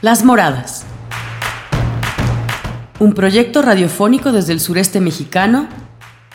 Las 0.00 0.22
Moradas. 0.22 0.84
Un 3.00 3.14
proyecto 3.14 3.62
radiofónico 3.62 4.30
desde 4.30 4.52
el 4.52 4.60
sureste 4.60 5.00
mexicano 5.00 5.68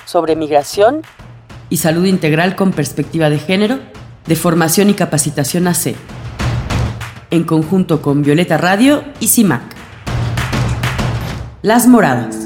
sobre 0.04 0.36
migración 0.36 1.02
y 1.70 1.78
salud 1.78 2.04
integral 2.04 2.58
con 2.58 2.74
perspectiva 2.74 3.30
de 3.30 3.40
género, 3.40 3.80
de 4.28 4.36
formación 4.36 4.90
y 4.90 4.96
capacitación 4.96 5.70
AC, 5.70 5.96
en 7.32 7.46
conjunto 7.46 8.02
con 8.02 8.22
Violeta 8.22 8.58
Radio 8.58 9.06
y 9.22 9.30
CIMAC. 9.30 9.64
Las 11.62 11.88
Moradas. 11.88 12.43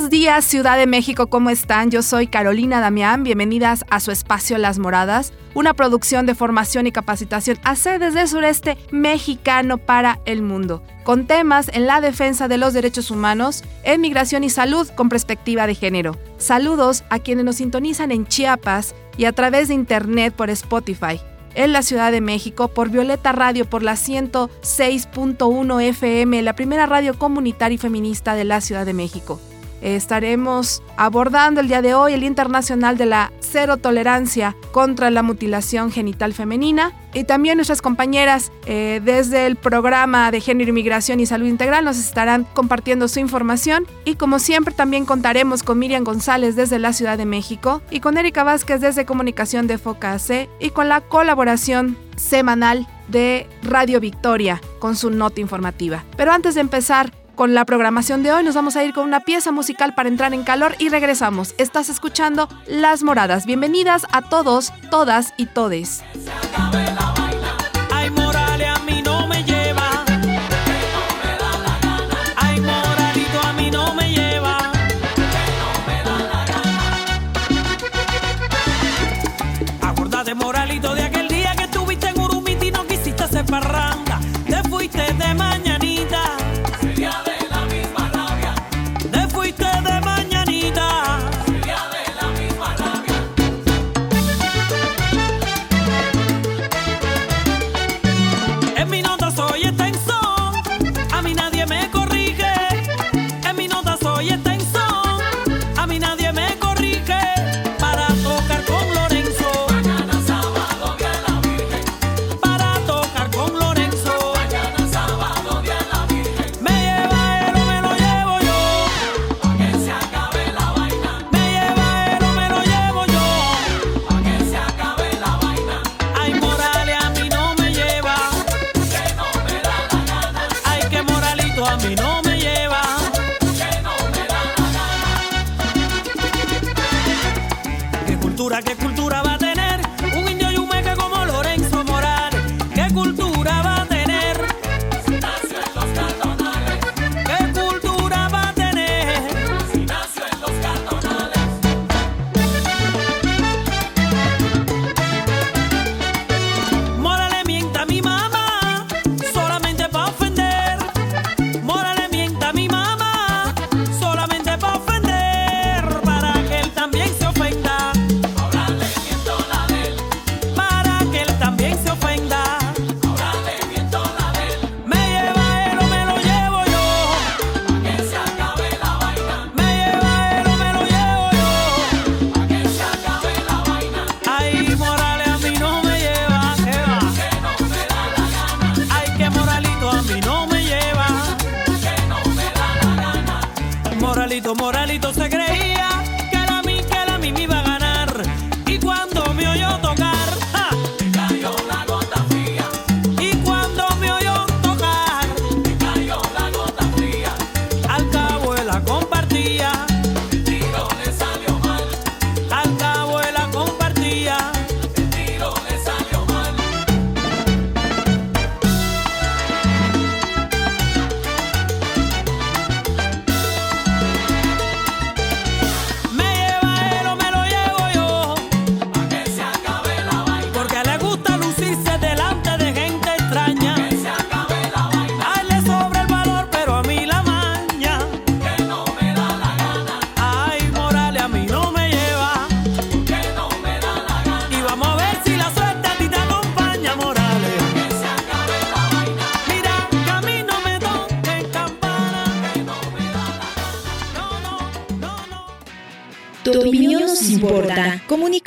Buenos 0.00 0.18
días, 0.18 0.46
Ciudad 0.46 0.78
de 0.78 0.86
México, 0.86 1.26
¿cómo 1.26 1.50
están? 1.50 1.90
Yo 1.90 2.00
soy 2.00 2.26
Carolina 2.26 2.80
Damián, 2.80 3.22
bienvenidas 3.22 3.84
a 3.90 4.00
su 4.00 4.10
espacio 4.10 4.56
Las 4.56 4.78
Moradas, 4.78 5.34
una 5.52 5.74
producción 5.74 6.24
de 6.24 6.34
formación 6.34 6.86
y 6.86 6.90
capacitación 6.90 7.58
AC 7.64 7.98
desde 7.98 8.22
el 8.22 8.28
sureste 8.28 8.78
mexicano 8.92 9.76
para 9.76 10.18
el 10.24 10.40
mundo, 10.40 10.82
con 11.04 11.26
temas 11.26 11.68
en 11.74 11.86
la 11.86 12.00
defensa 12.00 12.48
de 12.48 12.56
los 12.56 12.72
derechos 12.72 13.10
humanos, 13.10 13.62
en 13.82 14.00
migración 14.00 14.42
y 14.42 14.48
salud 14.48 14.88
con 14.96 15.10
perspectiva 15.10 15.66
de 15.66 15.74
género. 15.74 16.16
Saludos 16.38 17.04
a 17.10 17.18
quienes 17.18 17.44
nos 17.44 17.56
sintonizan 17.56 18.10
en 18.10 18.26
Chiapas 18.26 18.94
y 19.18 19.26
a 19.26 19.32
través 19.32 19.68
de 19.68 19.74
internet 19.74 20.32
por 20.32 20.48
Spotify 20.48 21.20
en 21.54 21.74
la 21.74 21.82
Ciudad 21.82 22.10
de 22.10 22.22
México 22.22 22.68
por 22.68 22.88
Violeta 22.88 23.32
Radio 23.32 23.68
por 23.68 23.82
la 23.82 23.96
106.1 23.96 25.82
FM, 25.82 26.40
la 26.40 26.54
primera 26.54 26.86
radio 26.86 27.18
comunitaria 27.18 27.74
y 27.74 27.78
feminista 27.78 28.34
de 28.34 28.44
la 28.44 28.62
Ciudad 28.62 28.86
de 28.86 28.94
México 28.94 29.38
estaremos 29.80 30.82
abordando 30.96 31.60
el 31.60 31.68
día 31.68 31.82
de 31.82 31.94
hoy 31.94 32.12
el 32.12 32.24
Internacional 32.24 32.98
de 32.98 33.06
la 33.06 33.32
Cero 33.40 33.76
Tolerancia 33.76 34.56
contra 34.72 35.10
la 35.10 35.22
Mutilación 35.22 35.90
Genital 35.90 36.34
Femenina. 36.34 36.92
Y 37.12 37.24
también 37.24 37.56
nuestras 37.56 37.82
compañeras 37.82 38.52
eh, 38.66 39.00
desde 39.04 39.46
el 39.46 39.56
programa 39.56 40.30
de 40.30 40.40
Género, 40.40 40.70
Inmigración 40.70 41.18
y 41.18 41.26
Salud 41.26 41.46
Integral 41.46 41.84
nos 41.84 41.98
estarán 41.98 42.46
compartiendo 42.54 43.08
su 43.08 43.18
información. 43.18 43.86
Y 44.04 44.14
como 44.14 44.38
siempre 44.38 44.74
también 44.74 45.06
contaremos 45.06 45.62
con 45.64 45.78
Miriam 45.78 46.04
González 46.04 46.54
desde 46.54 46.78
la 46.78 46.92
Ciudad 46.92 47.18
de 47.18 47.26
México 47.26 47.82
y 47.90 48.00
con 48.00 48.16
Erika 48.16 48.44
Vázquez 48.44 48.80
desde 48.80 49.06
Comunicación 49.06 49.66
de 49.66 49.78
Foca 49.78 50.10
y 50.58 50.70
con 50.70 50.88
la 50.88 51.00
colaboración 51.00 51.96
semanal 52.16 52.86
de 53.08 53.46
Radio 53.62 54.00
Victoria 54.00 54.60
con 54.78 54.96
su 54.96 55.10
nota 55.10 55.40
informativa. 55.40 56.04
Pero 56.16 56.32
antes 56.32 56.54
de 56.54 56.60
empezar, 56.60 57.12
con 57.40 57.54
la 57.54 57.64
programación 57.64 58.22
de 58.22 58.34
hoy 58.34 58.44
nos 58.44 58.54
vamos 58.54 58.76
a 58.76 58.84
ir 58.84 58.92
con 58.92 59.04
una 59.04 59.20
pieza 59.20 59.50
musical 59.50 59.94
para 59.94 60.10
entrar 60.10 60.34
en 60.34 60.42
calor 60.42 60.74
y 60.78 60.90
regresamos. 60.90 61.54
Estás 61.56 61.88
escuchando 61.88 62.50
Las 62.66 63.02
Moradas. 63.02 63.46
Bienvenidas 63.46 64.04
a 64.12 64.20
todos, 64.20 64.74
todas 64.90 65.32
y 65.38 65.46
todes. 65.46 66.04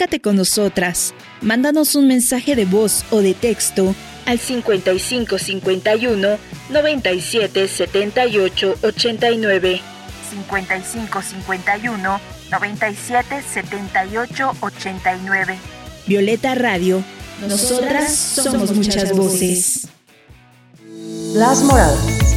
Comunícate 0.04 0.22
con 0.22 0.36
nosotras. 0.36 1.14
Mándanos 1.40 1.96
un 1.96 2.10
mensaje 2.10 2.58
de 2.58 2.66
voz 2.66 3.06
o 3.10 3.22
de 3.22 3.34
texto 3.34 3.96
al 4.26 4.38
55 4.38 5.38
51 5.38 6.38
97 6.70 7.68
78 7.70 8.76
89. 8.84 9.82
55 10.30 11.22
97 12.52 13.44
78 13.54 14.52
89. 14.60 15.58
Violeta 16.06 16.54
Radio, 16.56 17.02
Nosotras 17.48 18.14
somos 18.14 18.76
muchas 18.76 19.16
voces. 19.16 19.88
Las 21.34 21.64
moradas. 21.64 22.33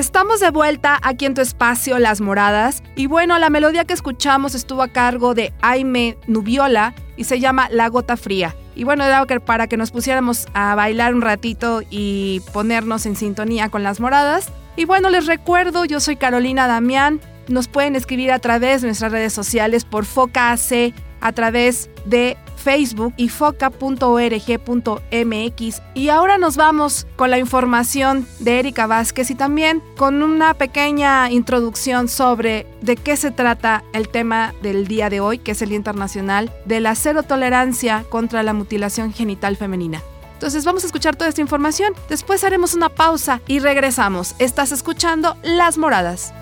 Estamos 0.00 0.40
de 0.40 0.48
vuelta 0.48 0.98
aquí 1.02 1.26
en 1.26 1.34
tu 1.34 1.42
espacio 1.42 1.98
Las 1.98 2.22
Moradas 2.22 2.82
y 2.96 3.06
bueno, 3.06 3.38
la 3.38 3.50
melodía 3.50 3.84
que 3.84 3.92
escuchamos 3.92 4.54
estuvo 4.54 4.80
a 4.80 4.88
cargo 4.88 5.34
de 5.34 5.52
Aime 5.60 6.16
Nubiola 6.26 6.94
y 7.18 7.24
se 7.24 7.38
llama 7.38 7.68
La 7.70 7.86
Gota 7.88 8.16
Fría. 8.16 8.56
Y 8.74 8.84
bueno, 8.84 9.04
era 9.04 9.26
para 9.26 9.66
que 9.66 9.76
nos 9.76 9.90
pusiéramos 9.90 10.46
a 10.54 10.74
bailar 10.74 11.14
un 11.14 11.20
ratito 11.20 11.82
y 11.90 12.40
ponernos 12.54 13.04
en 13.04 13.14
sintonía 13.14 13.68
con 13.68 13.82
las 13.82 14.00
moradas. 14.00 14.50
Y 14.74 14.86
bueno, 14.86 15.10
les 15.10 15.26
recuerdo, 15.26 15.84
yo 15.84 16.00
soy 16.00 16.16
Carolina 16.16 16.66
Damián. 16.66 17.20
Nos 17.48 17.68
pueden 17.68 17.94
escribir 17.94 18.32
a 18.32 18.38
través 18.38 18.80
de 18.80 18.88
nuestras 18.88 19.12
redes 19.12 19.34
sociales 19.34 19.84
por 19.84 20.06
FOCAC, 20.06 20.94
a 21.20 21.32
través 21.32 21.90
de 22.06 22.38
Facebook 22.60 23.14
y 23.16 23.28
foca.org.mx. 23.28 23.82
Y 25.94 26.08
ahora 26.08 26.38
nos 26.38 26.56
vamos 26.56 27.06
con 27.16 27.30
la 27.30 27.38
información 27.38 28.26
de 28.38 28.58
Erika 28.58 28.86
Vázquez 28.86 29.30
y 29.30 29.34
también 29.34 29.82
con 29.96 30.22
una 30.22 30.54
pequeña 30.54 31.30
introducción 31.30 32.08
sobre 32.08 32.66
de 32.82 32.96
qué 32.96 33.16
se 33.16 33.30
trata 33.30 33.82
el 33.92 34.08
tema 34.08 34.54
del 34.62 34.86
día 34.86 35.10
de 35.10 35.20
hoy, 35.20 35.38
que 35.38 35.52
es 35.52 35.62
el 35.62 35.70
Día 35.70 35.78
Internacional 35.78 36.52
de 36.64 36.80
la 36.80 36.94
Cero 36.94 37.22
Tolerancia 37.22 38.04
contra 38.08 38.42
la 38.42 38.52
Mutilación 38.52 39.12
Genital 39.12 39.56
Femenina. 39.56 40.02
Entonces 40.34 40.64
vamos 40.64 40.84
a 40.84 40.86
escuchar 40.86 41.16
toda 41.16 41.28
esta 41.28 41.42
información, 41.42 41.92
después 42.08 42.44
haremos 42.44 42.72
una 42.72 42.88
pausa 42.88 43.42
y 43.46 43.58
regresamos. 43.58 44.34
Estás 44.38 44.72
escuchando 44.72 45.36
Las 45.42 45.76
Moradas. 45.76 46.32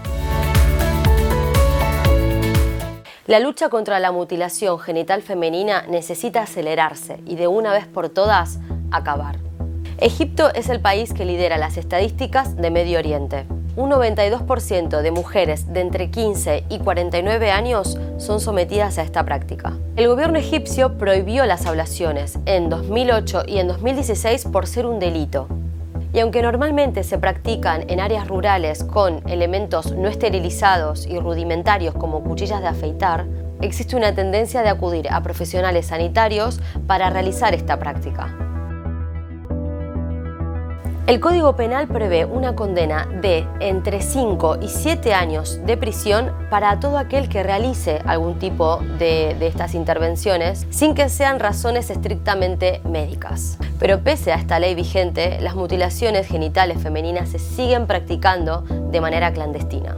La 3.29 3.41
lucha 3.41 3.69
contra 3.69 4.01
la 4.01 4.11
mutilación 4.11 4.79
genital 4.79 5.21
femenina 5.21 5.85
necesita 5.87 6.41
acelerarse 6.41 7.21
y 7.27 7.37
de 7.37 7.47
una 7.47 7.75
vez 7.75 7.87
por 7.87 8.09
todas 8.09 8.59
acabar. 8.91 9.37
Egipto 9.99 10.51
es 10.55 10.71
el 10.71 10.81
país 10.81 11.13
que 11.13 11.27
lidera 11.27 11.59
las 11.59 11.77
estadísticas 11.77 12.57
de 12.57 12.71
Medio 12.71 12.99
Oriente. 12.99 13.45
Un 13.77 13.91
92% 13.91 15.03
de 15.03 15.11
mujeres 15.11 15.71
de 15.71 15.81
entre 15.83 16.11
15 16.11 16.65
y 16.71 16.79
49 16.79 17.51
años 17.51 17.99
son 18.17 18.41
sometidas 18.41 18.97
a 18.97 19.03
esta 19.03 19.27
práctica. 19.27 19.75
El 19.97 20.09
gobierno 20.09 20.39
egipcio 20.39 20.97
prohibió 20.97 21.45
las 21.45 21.67
ablaciones 21.67 22.39
en 22.47 22.71
2008 22.71 23.43
y 23.47 23.59
en 23.59 23.69
2016 23.69 24.47
por 24.47 24.67
ser 24.67 24.87
un 24.87 24.99
delito 24.99 25.49
y 26.13 26.21
aunque 26.21 26.43
normalmente 26.43 27.05
se 27.05 27.19
practican 27.19 27.85
en 27.89 28.01
áreas 28.01 28.29
rurales 28.29 28.85
con 28.85 29.23
elementos 29.29 29.93
no 29.93 30.09
esterilizados 30.09 31.07
y 31.07 31.19
rudimentarios 31.19 31.95
como 31.95 32.23
cuchillas 32.25 32.61
de 32.61 32.69
afeitar, 32.69 33.27
existe 33.61 33.97
una 33.97 34.15
tendencia 34.15 34.63
de 34.63 34.71
acudir 34.71 35.09
a 35.11 35.23
profesionales 35.23 35.87
sanitarios 35.87 36.61
para 36.87 37.11
realizar 37.11 37.55
esta 37.55 37.79
práctica. 37.79 38.48
El 41.09 41.21
Código 41.21 41.57
Penal 41.57 41.89
prevé 41.89 42.27
una 42.27 42.55
condena 42.55 43.07
de 43.23 43.47
entre 43.61 44.03
5 44.03 44.59
y 44.61 44.69
7 44.69 45.15
años 45.15 45.59
de 45.65 45.79
prisión 45.79 46.35
para 46.51 46.81
todo 46.81 46.99
aquel 46.99 47.31
que 47.31 47.43
realice 47.43 48.03
algún 48.05 48.39
tipo 48.39 48.81
de, 48.99 49.35
de, 49.39 49.47
estas 49.47 49.75
intervenciones 49.75 50.67
sin 50.69 50.95
que 50.95 51.09
sean 51.09 51.41
razones 51.41 51.89
estrictamente 51.89 52.83
médicas. 52.85 53.57
Pero 53.79 54.01
pese 54.05 54.33
a 54.33 54.37
esta 54.37 54.59
ley 54.59 54.75
vigente, 54.75 55.41
las 55.41 55.55
mutilaciones 55.55 56.27
genitales 56.27 56.79
femeninas 56.83 57.31
se 57.31 57.39
siguen 57.39 57.87
practicando 57.87 58.61
de 58.61 59.01
manera 59.01 59.33
clandestina. 59.33 59.97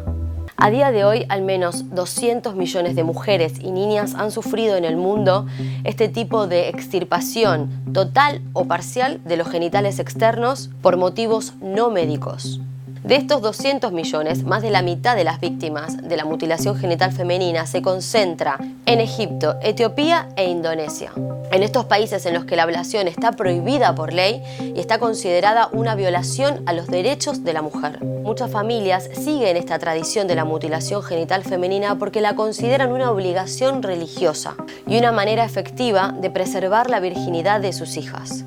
A 0.62 0.68
día 0.68 0.92
de 0.92 1.06
hoy, 1.06 1.24
al 1.30 1.40
menos 1.40 1.88
200 1.94 2.54
millones 2.54 2.94
de 2.94 3.02
mujeres 3.02 3.54
y 3.58 3.70
niñas 3.70 4.14
han 4.14 4.30
sufrido 4.30 4.76
en 4.76 4.84
el 4.84 4.94
mundo 4.94 5.46
este 5.84 6.10
tipo 6.10 6.46
de 6.46 6.68
extirpación 6.68 7.70
total 7.94 8.42
o 8.52 8.66
parcial 8.66 9.22
de 9.24 9.38
los 9.38 9.48
genitales 9.48 9.98
externos 9.98 10.68
por 10.82 10.98
motivos 10.98 11.54
no 11.62 11.88
médicos. 11.88 12.60
De 13.02 13.16
estos 13.16 13.40
200 13.40 13.92
millones, 13.92 14.44
más 14.44 14.60
de 14.60 14.70
la 14.70 14.82
mitad 14.82 15.16
de 15.16 15.24
las 15.24 15.40
víctimas 15.40 16.06
de 16.06 16.16
la 16.18 16.26
mutilación 16.26 16.76
genital 16.76 17.12
femenina 17.12 17.66
se 17.66 17.80
concentra 17.80 18.58
en 18.84 19.00
Egipto, 19.00 19.56
Etiopía 19.62 20.28
e 20.36 20.50
Indonesia. 20.50 21.10
En 21.50 21.62
estos 21.62 21.86
países 21.86 22.26
en 22.26 22.34
los 22.34 22.44
que 22.44 22.56
la 22.56 22.64
ablación 22.64 23.08
está 23.08 23.32
prohibida 23.32 23.94
por 23.94 24.12
ley 24.12 24.42
y 24.60 24.78
está 24.78 24.98
considerada 24.98 25.70
una 25.72 25.94
violación 25.94 26.62
a 26.66 26.74
los 26.74 26.88
derechos 26.88 27.42
de 27.42 27.54
la 27.54 27.62
mujer. 27.62 28.04
Muchas 28.04 28.50
familias 28.50 29.08
siguen 29.14 29.56
esta 29.56 29.78
tradición 29.78 30.28
de 30.28 30.34
la 30.34 30.44
mutilación 30.44 31.02
genital 31.02 31.42
femenina 31.42 31.98
porque 31.98 32.20
la 32.20 32.36
consideran 32.36 32.92
una 32.92 33.10
obligación 33.10 33.82
religiosa 33.82 34.56
y 34.86 34.98
una 34.98 35.10
manera 35.10 35.44
efectiva 35.44 36.14
de 36.20 36.30
preservar 36.30 36.90
la 36.90 37.00
virginidad 37.00 37.62
de 37.62 37.72
sus 37.72 37.96
hijas. 37.96 38.44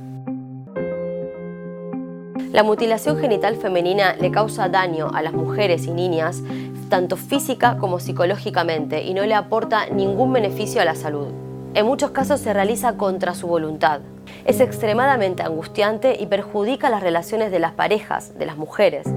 La 2.53 2.61
mutilación 2.61 3.17
genital 3.17 3.55
femenina 3.55 4.15
le 4.15 4.29
causa 4.29 4.69
daño 4.69 5.09
a 5.11 5.23
las 5.23 5.33
mujeres 5.33 5.87
y 5.87 5.91
niñas, 5.91 6.43
tanto 6.87 7.17
física 7.17 7.77
como 7.79 7.99
psicológicamente, 7.99 9.01
y 9.01 9.15
no 9.15 9.25
le 9.25 9.33
aporta 9.33 9.87
ningún 9.87 10.31
beneficio 10.31 10.79
a 10.79 10.85
la 10.85 10.93
salud. 10.93 11.29
En 11.73 11.87
muchos 11.87 12.11
casos 12.11 12.41
se 12.41 12.53
realiza 12.53 12.95
contra 12.95 13.33
su 13.33 13.47
voluntad. 13.47 14.01
Es 14.45 14.59
extremadamente 14.59 15.41
angustiante 15.41 16.15
y 16.21 16.27
perjudica 16.27 16.91
las 16.91 17.01
relaciones 17.01 17.49
de 17.49 17.57
las 17.57 17.71
parejas, 17.71 18.37
de 18.37 18.45
las 18.45 18.55
mujeres, 18.55 19.07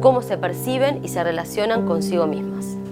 cómo 0.00 0.22
se 0.22 0.38
perciben 0.38 1.04
y 1.04 1.08
se 1.08 1.24
relacionan 1.24 1.86
consigo 1.86 2.28
mismas. 2.28 2.83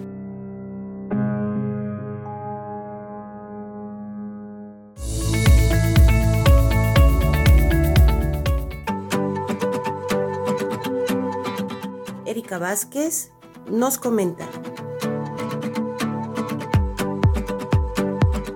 Erika 12.43 12.59
Vázquez 12.59 13.31
nos 13.71 13.99
comenta. 13.99 14.49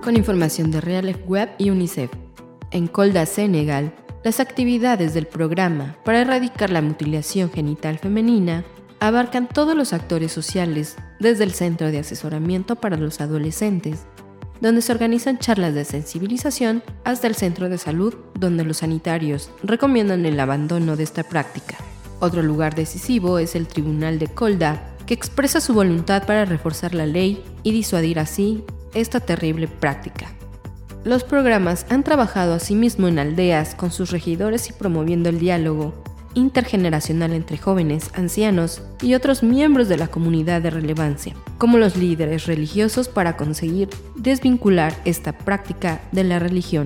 Con 0.03 0.17
información 0.17 0.71
de 0.71 0.81
Real 0.81 1.15
Web 1.25 1.51
y 1.57 1.69
UNICEF. 1.69 2.11
En 2.71 2.87
Colda, 2.87 3.25
Senegal, 3.25 3.95
las 4.25 4.41
actividades 4.41 5.13
del 5.13 5.25
programa 5.25 5.95
para 6.03 6.19
erradicar 6.19 6.69
la 6.69 6.81
mutilación 6.81 7.49
genital 7.49 7.97
femenina 7.97 8.65
abarcan 8.99 9.47
todos 9.47 9.73
los 9.73 9.93
actores 9.93 10.33
sociales, 10.33 10.97
desde 11.21 11.45
el 11.45 11.53
Centro 11.53 11.89
de 11.89 11.99
Asesoramiento 11.99 12.75
para 12.75 12.97
los 12.97 13.21
Adolescentes, 13.21 13.99
donde 14.59 14.81
se 14.81 14.91
organizan 14.91 15.39
charlas 15.39 15.73
de 15.73 15.85
sensibilización, 15.85 16.83
hasta 17.05 17.27
el 17.27 17.35
Centro 17.35 17.69
de 17.69 17.77
Salud, 17.77 18.13
donde 18.37 18.65
los 18.65 18.77
sanitarios 18.77 19.49
recomiendan 19.63 20.25
el 20.25 20.37
abandono 20.41 20.97
de 20.97 21.03
esta 21.03 21.23
práctica. 21.23 21.77
Otro 22.19 22.41
lugar 22.41 22.75
decisivo 22.75 23.39
es 23.39 23.55
el 23.55 23.67
Tribunal 23.67 24.19
de 24.19 24.27
Colda, 24.27 24.95
que 25.05 25.13
expresa 25.13 25.61
su 25.61 25.73
voluntad 25.73 26.25
para 26.25 26.45
reforzar 26.45 26.93
la 26.93 27.05
ley 27.05 27.43
y 27.63 27.71
disuadir 27.71 28.19
así 28.19 28.63
esta 28.93 29.19
terrible 29.19 29.67
práctica. 29.67 30.31
Los 31.03 31.23
programas 31.23 31.85
han 31.89 32.03
trabajado 32.03 32.53
asimismo 32.53 33.07
en 33.07 33.19
aldeas 33.19 33.75
con 33.75 33.91
sus 33.91 34.11
regidores 34.11 34.69
y 34.69 34.73
promoviendo 34.73 35.29
el 35.29 35.39
diálogo 35.39 35.93
intergeneracional 36.33 37.33
entre 37.33 37.57
jóvenes, 37.57 38.11
ancianos 38.13 38.81
y 39.01 39.13
otros 39.15 39.41
miembros 39.41 39.87
de 39.87 39.97
la 39.97 40.07
comunidad 40.07 40.61
de 40.61 40.69
relevancia, 40.69 41.33
como 41.57 41.77
los 41.77 41.95
líderes 41.95 42.45
religiosos 42.45 43.07
para 43.07 43.37
conseguir 43.37 43.89
desvincular 44.15 44.93
esta 45.05 45.31
práctica 45.33 46.01
de 46.11 46.23
la 46.23 46.39
religión. 46.39 46.85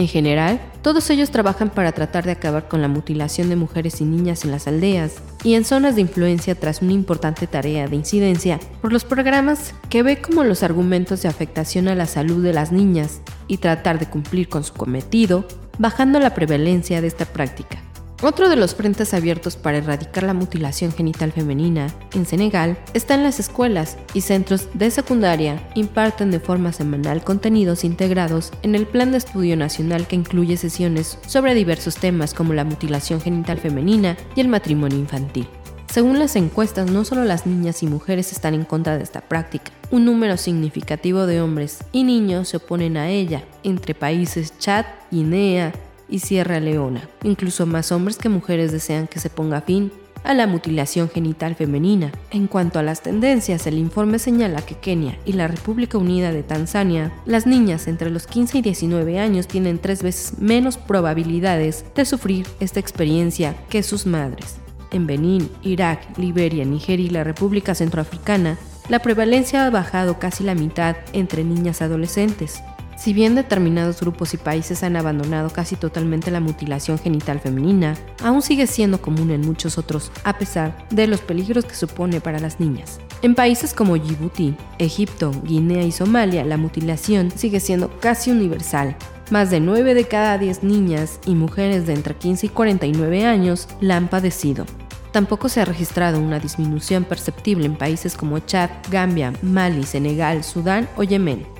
En 0.00 0.08
general, 0.08 0.58
todos 0.80 1.10
ellos 1.10 1.30
trabajan 1.30 1.68
para 1.68 1.92
tratar 1.92 2.24
de 2.24 2.32
acabar 2.32 2.68
con 2.68 2.80
la 2.80 2.88
mutilación 2.88 3.50
de 3.50 3.56
mujeres 3.56 4.00
y 4.00 4.06
niñas 4.06 4.46
en 4.46 4.50
las 4.50 4.66
aldeas 4.66 5.16
y 5.44 5.52
en 5.52 5.66
zonas 5.66 5.94
de 5.94 6.00
influencia 6.00 6.54
tras 6.54 6.80
una 6.80 6.94
importante 6.94 7.46
tarea 7.46 7.86
de 7.86 7.96
incidencia 7.96 8.58
por 8.80 8.94
los 8.94 9.04
programas 9.04 9.74
que 9.90 10.02
ve 10.02 10.22
como 10.22 10.42
los 10.42 10.62
argumentos 10.62 11.20
de 11.20 11.28
afectación 11.28 11.86
a 11.86 11.94
la 11.94 12.06
salud 12.06 12.42
de 12.42 12.54
las 12.54 12.72
niñas 12.72 13.20
y 13.46 13.58
tratar 13.58 13.98
de 13.98 14.08
cumplir 14.08 14.48
con 14.48 14.64
su 14.64 14.72
cometido, 14.72 15.44
bajando 15.78 16.18
la 16.18 16.32
prevalencia 16.32 17.02
de 17.02 17.06
esta 17.06 17.26
práctica. 17.26 17.89
Otro 18.22 18.50
de 18.50 18.56
los 18.56 18.74
frentes 18.74 19.14
abiertos 19.14 19.56
para 19.56 19.78
erradicar 19.78 20.24
la 20.24 20.34
mutilación 20.34 20.92
genital 20.92 21.32
femenina 21.32 21.86
en 22.12 22.26
Senegal 22.26 22.76
está 22.92 23.14
en 23.14 23.22
las 23.22 23.40
escuelas 23.40 23.96
y 24.12 24.20
centros 24.20 24.68
de 24.74 24.90
secundaria 24.90 25.66
imparten 25.74 26.30
de 26.30 26.38
forma 26.38 26.74
semanal 26.74 27.24
contenidos 27.24 27.82
integrados 27.82 28.52
en 28.62 28.74
el 28.74 28.86
Plan 28.86 29.12
de 29.12 29.18
Estudio 29.18 29.56
Nacional 29.56 30.06
que 30.06 30.16
incluye 30.16 30.58
sesiones 30.58 31.18
sobre 31.26 31.54
diversos 31.54 31.96
temas 31.96 32.34
como 32.34 32.52
la 32.52 32.64
mutilación 32.64 33.22
genital 33.22 33.56
femenina 33.56 34.18
y 34.36 34.42
el 34.42 34.48
matrimonio 34.48 34.98
infantil. 34.98 35.48
Según 35.90 36.18
las 36.18 36.36
encuestas, 36.36 36.90
no 36.90 37.06
solo 37.06 37.24
las 37.24 37.46
niñas 37.46 37.82
y 37.82 37.86
mujeres 37.86 38.32
están 38.32 38.52
en 38.52 38.64
contra 38.64 38.98
de 38.98 39.02
esta 39.02 39.22
práctica, 39.22 39.72
un 39.90 40.04
número 40.04 40.36
significativo 40.36 41.26
de 41.26 41.40
hombres 41.40 41.78
y 41.90 42.04
niños 42.04 42.50
se 42.50 42.58
oponen 42.58 42.98
a 42.98 43.08
ella, 43.08 43.44
entre 43.64 43.94
países 43.94 44.56
Chad, 44.58 44.84
Guinea, 45.10 45.72
y 46.10 46.20
Sierra 46.20 46.60
Leona. 46.60 47.08
Incluso 47.22 47.66
más 47.66 47.92
hombres 47.92 48.16
que 48.16 48.28
mujeres 48.28 48.72
desean 48.72 49.06
que 49.06 49.20
se 49.20 49.30
ponga 49.30 49.60
fin 49.60 49.92
a 50.24 50.34
la 50.34 50.46
mutilación 50.46 51.08
genital 51.08 51.54
femenina. 51.54 52.12
En 52.30 52.46
cuanto 52.46 52.78
a 52.78 52.82
las 52.82 53.02
tendencias, 53.02 53.66
el 53.66 53.78
informe 53.78 54.18
señala 54.18 54.62
que 54.62 54.76
Kenia 54.76 55.18
y 55.24 55.32
la 55.32 55.48
República 55.48 55.98
Unida 55.98 56.32
de 56.32 56.42
Tanzania, 56.42 57.12
las 57.24 57.46
niñas 57.46 57.88
entre 57.88 58.10
los 58.10 58.26
15 58.26 58.58
y 58.58 58.62
19 58.62 59.18
años 59.18 59.46
tienen 59.46 59.78
tres 59.78 60.02
veces 60.02 60.38
menos 60.38 60.76
probabilidades 60.76 61.84
de 61.94 62.04
sufrir 62.04 62.46
esta 62.60 62.80
experiencia 62.80 63.54
que 63.68 63.82
sus 63.82 64.06
madres. 64.06 64.56
En 64.90 65.06
Benín, 65.06 65.48
Irak, 65.62 66.18
Liberia, 66.18 66.64
Nigeria 66.64 67.06
y 67.06 67.10
la 67.10 67.24
República 67.24 67.74
Centroafricana, 67.74 68.58
la 68.88 68.98
prevalencia 68.98 69.66
ha 69.66 69.70
bajado 69.70 70.18
casi 70.18 70.42
la 70.42 70.56
mitad 70.56 70.96
entre 71.12 71.44
niñas 71.44 71.80
adolescentes. 71.80 72.60
Si 73.00 73.14
bien 73.14 73.34
determinados 73.34 73.98
grupos 73.98 74.34
y 74.34 74.36
países 74.36 74.82
han 74.82 74.94
abandonado 74.94 75.48
casi 75.48 75.74
totalmente 75.74 76.30
la 76.30 76.40
mutilación 76.40 76.98
genital 76.98 77.40
femenina, 77.40 77.96
aún 78.22 78.42
sigue 78.42 78.66
siendo 78.66 79.00
común 79.00 79.30
en 79.30 79.40
muchos 79.40 79.78
otros, 79.78 80.12
a 80.22 80.36
pesar 80.36 80.86
de 80.90 81.06
los 81.06 81.22
peligros 81.22 81.64
que 81.64 81.74
supone 81.74 82.20
para 82.20 82.38
las 82.40 82.60
niñas. 82.60 83.00
En 83.22 83.34
países 83.34 83.72
como 83.72 83.96
Djibouti, 83.96 84.54
Egipto, 84.78 85.32
Guinea 85.44 85.82
y 85.82 85.92
Somalia, 85.92 86.44
la 86.44 86.58
mutilación 86.58 87.30
sigue 87.30 87.58
siendo 87.58 87.88
casi 88.00 88.32
universal. 88.32 88.94
Más 89.30 89.48
de 89.48 89.60
9 89.60 89.94
de 89.94 90.04
cada 90.04 90.36
10 90.36 90.62
niñas 90.62 91.20
y 91.24 91.34
mujeres 91.34 91.86
de 91.86 91.94
entre 91.94 92.14
15 92.16 92.46
y 92.46 92.48
49 92.50 93.24
años 93.24 93.66
la 93.80 93.96
han 93.96 94.08
padecido. 94.08 94.66
Tampoco 95.10 95.48
se 95.48 95.62
ha 95.62 95.64
registrado 95.64 96.20
una 96.20 96.38
disminución 96.38 97.04
perceptible 97.04 97.64
en 97.64 97.76
países 97.76 98.14
como 98.14 98.40
Chad, 98.40 98.68
Gambia, 98.90 99.32
Mali, 99.40 99.84
Senegal, 99.84 100.44
Sudán 100.44 100.86
o 100.96 101.02
Yemen. 101.02 101.59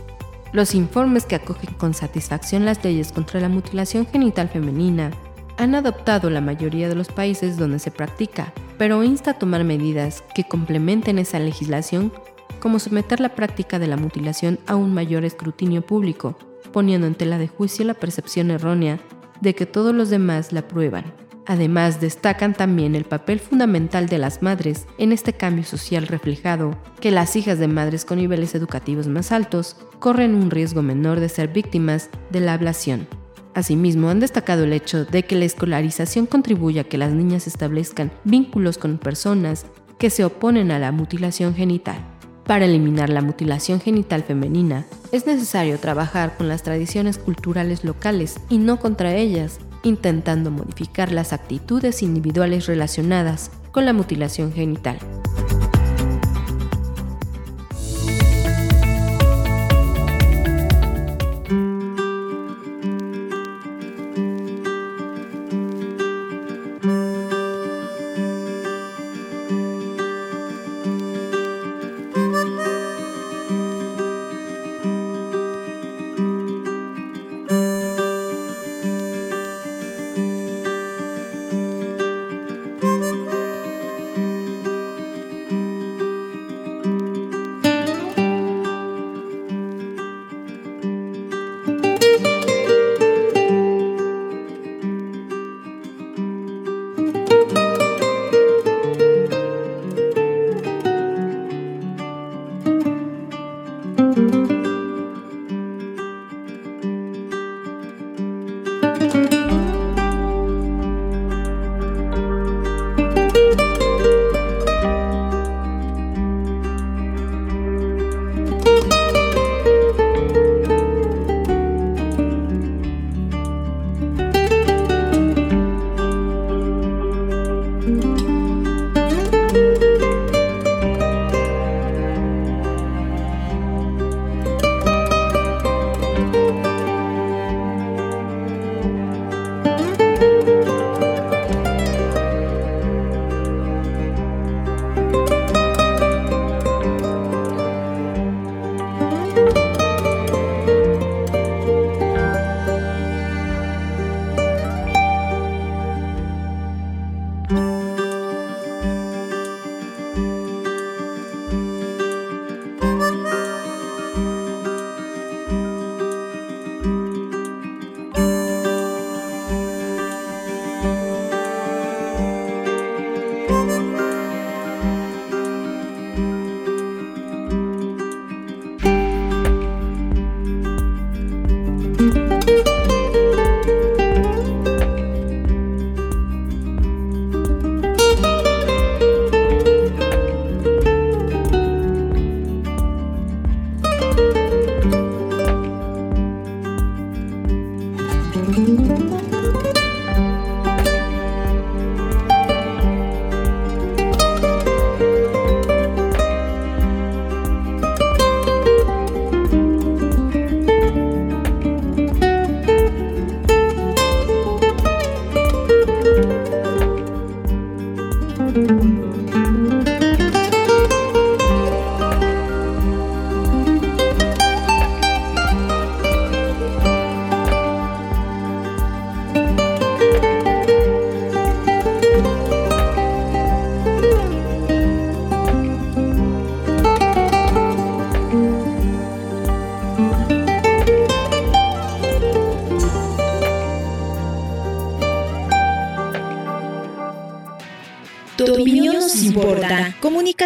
Los 0.52 0.74
informes 0.74 1.26
que 1.26 1.36
acogen 1.36 1.74
con 1.74 1.94
satisfacción 1.94 2.64
las 2.64 2.82
leyes 2.82 3.12
contra 3.12 3.38
la 3.40 3.48
mutilación 3.48 4.04
genital 4.04 4.48
femenina 4.48 5.12
han 5.56 5.76
adoptado 5.76 6.28
la 6.28 6.40
mayoría 6.40 6.88
de 6.88 6.96
los 6.96 7.08
países 7.08 7.56
donde 7.56 7.78
se 7.78 7.92
practica, 7.92 8.52
pero 8.76 9.04
insta 9.04 9.32
a 9.32 9.38
tomar 9.38 9.62
medidas 9.62 10.24
que 10.34 10.44
complementen 10.44 11.20
esa 11.20 11.38
legislación, 11.38 12.12
como 12.58 12.80
someter 12.80 13.20
la 13.20 13.34
práctica 13.36 13.78
de 13.78 13.86
la 13.86 13.96
mutilación 13.96 14.58
a 14.66 14.74
un 14.74 14.92
mayor 14.92 15.24
escrutinio 15.24 15.82
público, 15.82 16.36
poniendo 16.72 17.06
en 17.06 17.14
tela 17.14 17.38
de 17.38 17.46
juicio 17.46 17.84
la 17.84 17.94
percepción 17.94 18.50
errónea 18.50 18.98
de 19.40 19.54
que 19.54 19.66
todos 19.66 19.94
los 19.94 20.10
demás 20.10 20.52
la 20.52 20.66
prueban. 20.66 21.04
Además, 21.50 22.00
destacan 22.00 22.54
también 22.54 22.94
el 22.94 23.02
papel 23.02 23.40
fundamental 23.40 24.06
de 24.06 24.18
las 24.18 24.40
madres 24.40 24.86
en 24.98 25.10
este 25.10 25.32
cambio 25.32 25.64
social 25.64 26.06
reflejado, 26.06 26.78
que 27.00 27.10
las 27.10 27.34
hijas 27.34 27.58
de 27.58 27.66
madres 27.66 28.04
con 28.04 28.18
niveles 28.18 28.54
educativos 28.54 29.08
más 29.08 29.32
altos 29.32 29.76
corren 29.98 30.36
un 30.36 30.52
riesgo 30.52 30.80
menor 30.82 31.18
de 31.18 31.28
ser 31.28 31.48
víctimas 31.48 32.08
de 32.30 32.38
la 32.38 32.54
ablación. 32.54 33.08
Asimismo, 33.52 34.10
han 34.10 34.20
destacado 34.20 34.62
el 34.62 34.72
hecho 34.72 35.04
de 35.04 35.24
que 35.24 35.34
la 35.34 35.44
escolarización 35.44 36.26
contribuye 36.26 36.78
a 36.78 36.84
que 36.84 36.98
las 36.98 37.10
niñas 37.10 37.48
establezcan 37.48 38.12
vínculos 38.22 38.78
con 38.78 38.98
personas 38.98 39.66
que 39.98 40.10
se 40.10 40.24
oponen 40.24 40.70
a 40.70 40.78
la 40.78 40.92
mutilación 40.92 41.56
genital. 41.56 41.98
Para 42.44 42.66
eliminar 42.66 43.10
la 43.10 43.22
mutilación 43.22 43.80
genital 43.80 44.22
femenina, 44.22 44.86
es 45.10 45.26
necesario 45.26 45.80
trabajar 45.80 46.36
con 46.36 46.46
las 46.46 46.62
tradiciones 46.62 47.18
culturales 47.18 47.82
locales 47.82 48.36
y 48.48 48.58
no 48.58 48.78
contra 48.78 49.16
ellas, 49.16 49.58
intentando 49.82 50.50
modificar 50.50 51.12
las 51.12 51.32
actitudes 51.32 52.02
individuales 52.02 52.66
relacionadas 52.66 53.50
con 53.72 53.84
la 53.84 53.92
mutilación 53.92 54.52
genital. 54.52 54.98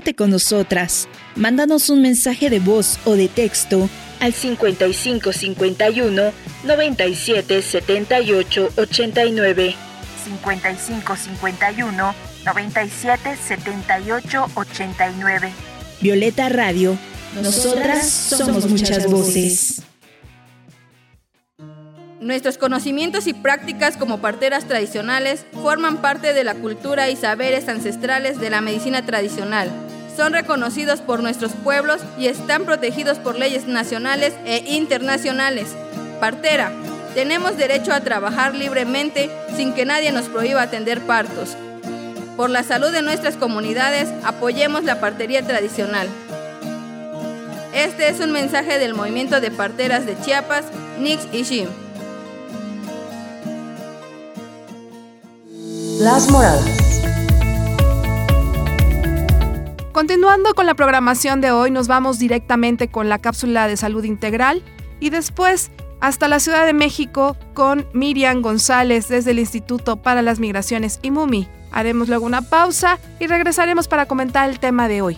Comunícate 0.04 0.14
con 0.14 0.30
nosotras. 0.30 1.08
Mándanos 1.36 1.90
un 1.90 2.02
mensaje 2.02 2.50
de 2.50 2.60
voz 2.60 2.98
o 3.04 3.14
de 3.14 3.28
texto 3.28 3.88
al 4.20 4.32
5551 4.32 6.32
97 6.64 7.62
78 7.62 8.68
89. 8.76 9.74
5551 10.24 12.14
97 12.44 13.36
78 13.36 14.46
89. 14.54 15.52
Violeta 16.00 16.48
Radio. 16.48 16.96
Nosotras 17.42 18.08
somos 18.10 18.68
muchas 18.68 19.10
voces. 19.10 19.82
Nuestros 22.20 22.56
conocimientos 22.56 23.26
y 23.26 23.34
prácticas 23.34 23.98
como 23.98 24.22
parteras 24.22 24.66
tradicionales 24.66 25.44
forman 25.62 25.98
parte 25.98 26.32
de 26.32 26.42
la 26.42 26.54
cultura 26.54 27.10
y 27.10 27.16
saberes 27.16 27.68
ancestrales 27.68 28.40
de 28.40 28.48
la 28.48 28.62
medicina 28.62 29.04
tradicional. 29.04 29.83
Son 30.16 30.32
reconocidos 30.32 31.00
por 31.00 31.22
nuestros 31.22 31.52
pueblos 31.52 32.00
y 32.18 32.26
están 32.26 32.64
protegidos 32.64 33.18
por 33.18 33.38
leyes 33.38 33.66
nacionales 33.66 34.32
e 34.44 34.74
internacionales. 34.74 35.68
Partera, 36.20 36.70
tenemos 37.14 37.56
derecho 37.56 37.92
a 37.92 38.00
trabajar 38.00 38.54
libremente 38.54 39.30
sin 39.56 39.72
que 39.72 39.84
nadie 39.84 40.12
nos 40.12 40.24
prohíba 40.24 40.62
atender 40.62 41.00
partos. 41.00 41.56
Por 42.36 42.50
la 42.50 42.62
salud 42.62 42.90
de 42.90 43.02
nuestras 43.02 43.36
comunidades, 43.36 44.08
apoyemos 44.24 44.84
la 44.84 45.00
partería 45.00 45.42
tradicional. 45.42 46.08
Este 47.72 48.08
es 48.08 48.20
un 48.20 48.32
mensaje 48.32 48.78
del 48.78 48.94
movimiento 48.94 49.40
de 49.40 49.50
parteras 49.50 50.06
de 50.06 50.16
Chiapas, 50.20 50.64
Nix 51.00 51.26
y 51.32 51.44
Jim. 51.44 51.68
Las 56.00 56.28
Moradas. 56.30 56.64
Continuando 59.94 60.54
con 60.54 60.66
la 60.66 60.74
programación 60.74 61.40
de 61.40 61.52
hoy, 61.52 61.70
nos 61.70 61.86
vamos 61.86 62.18
directamente 62.18 62.88
con 62.88 63.08
la 63.08 63.20
cápsula 63.20 63.68
de 63.68 63.76
salud 63.76 64.02
integral 64.02 64.60
y 64.98 65.10
después 65.10 65.70
hasta 66.00 66.26
la 66.26 66.40
Ciudad 66.40 66.66
de 66.66 66.72
México 66.72 67.36
con 67.54 67.86
Miriam 67.92 68.42
González 68.42 69.06
desde 69.06 69.30
el 69.30 69.38
Instituto 69.38 70.02
para 70.02 70.20
las 70.20 70.40
Migraciones 70.40 70.98
y 71.02 71.12
MUMI. 71.12 71.46
Haremos 71.70 72.08
luego 72.08 72.26
una 72.26 72.42
pausa 72.42 72.98
y 73.20 73.28
regresaremos 73.28 73.86
para 73.86 74.06
comentar 74.06 74.50
el 74.50 74.58
tema 74.58 74.88
de 74.88 75.00
hoy. 75.00 75.16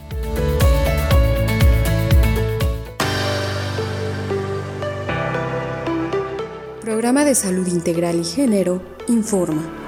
Programa 6.83 7.25
de 7.25 7.35
Salud 7.35 7.67
Integral 7.67 8.21
y 8.21 8.25
Género 8.25 8.83
informa. 9.09 9.86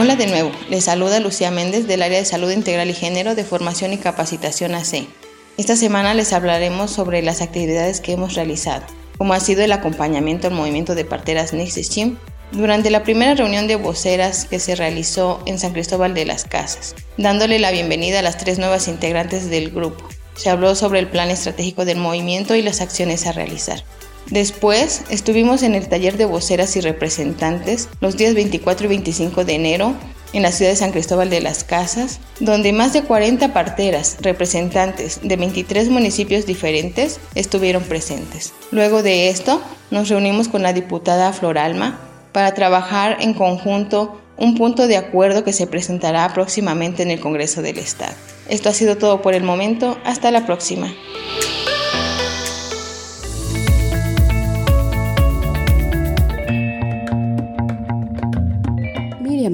Hola 0.00 0.14
de 0.14 0.28
nuevo, 0.28 0.52
les 0.70 0.84
saluda 0.84 1.18
Lucía 1.18 1.50
Méndez 1.50 1.88
del 1.88 2.02
área 2.02 2.20
de 2.20 2.24
Salud 2.24 2.52
Integral 2.52 2.88
y 2.88 2.94
Género 2.94 3.34
de 3.34 3.42
Formación 3.42 3.92
y 3.92 3.98
Capacitación 3.98 4.76
AC. 4.76 5.08
Esta 5.56 5.74
semana 5.74 6.14
les 6.14 6.32
hablaremos 6.32 6.92
sobre 6.92 7.20
las 7.20 7.42
actividades 7.42 8.00
que 8.00 8.12
hemos 8.12 8.36
realizado, 8.36 8.86
como 9.18 9.34
ha 9.34 9.40
sido 9.40 9.64
el 9.64 9.72
acompañamiento 9.72 10.46
al 10.46 10.54
movimiento 10.54 10.94
de 10.94 11.04
parteras 11.04 11.52
Chim 11.88 12.16
durante 12.52 12.90
la 12.90 13.02
primera 13.02 13.34
reunión 13.34 13.66
de 13.66 13.74
voceras 13.74 14.44
que 14.44 14.60
se 14.60 14.76
realizó 14.76 15.42
en 15.46 15.58
San 15.58 15.72
Cristóbal 15.72 16.14
de 16.14 16.26
las 16.26 16.44
Casas, 16.44 16.94
dándole 17.16 17.58
la 17.58 17.72
bienvenida 17.72 18.20
a 18.20 18.22
las 18.22 18.38
tres 18.38 18.60
nuevas 18.60 18.86
integrantes 18.86 19.50
del 19.50 19.70
grupo. 19.70 20.08
Se 20.36 20.48
habló 20.48 20.76
sobre 20.76 21.00
el 21.00 21.08
plan 21.08 21.28
estratégico 21.28 21.84
del 21.84 21.98
movimiento 21.98 22.54
y 22.54 22.62
las 22.62 22.80
acciones 22.80 23.26
a 23.26 23.32
realizar. 23.32 23.82
Después 24.30 25.02
estuvimos 25.08 25.62
en 25.62 25.74
el 25.74 25.88
taller 25.88 26.16
de 26.16 26.26
voceras 26.26 26.76
y 26.76 26.80
representantes 26.80 27.88
los 28.00 28.16
días 28.16 28.34
24 28.34 28.86
y 28.86 28.88
25 28.88 29.44
de 29.44 29.54
enero 29.54 29.94
en 30.32 30.42
la 30.42 30.52
ciudad 30.52 30.70
de 30.70 30.76
San 30.76 30.92
Cristóbal 30.92 31.30
de 31.30 31.40
las 31.40 31.64
Casas, 31.64 32.20
donde 32.38 32.72
más 32.72 32.92
de 32.92 33.02
40 33.02 33.52
parteras, 33.52 34.18
representantes 34.20 35.20
de 35.22 35.36
23 35.36 35.88
municipios 35.88 36.44
diferentes, 36.44 37.18
estuvieron 37.34 37.82
presentes. 37.82 38.52
Luego 38.70 39.02
de 39.02 39.30
esto, 39.30 39.62
nos 39.90 40.08
reunimos 40.08 40.48
con 40.48 40.62
la 40.62 40.72
diputada 40.72 41.32
Floralma 41.32 42.00
para 42.32 42.52
trabajar 42.52 43.16
en 43.20 43.32
conjunto 43.32 44.20
un 44.36 44.54
punto 44.54 44.86
de 44.86 44.96
acuerdo 44.96 45.44
que 45.44 45.52
se 45.52 45.66
presentará 45.66 46.32
próximamente 46.32 47.02
en 47.02 47.10
el 47.10 47.20
Congreso 47.20 47.62
del 47.62 47.78
Estado. 47.78 48.14
Esto 48.48 48.68
ha 48.68 48.74
sido 48.74 48.96
todo 48.96 49.20
por 49.20 49.34
el 49.34 49.42
momento. 49.42 49.98
Hasta 50.04 50.30
la 50.30 50.46
próxima. 50.46 50.94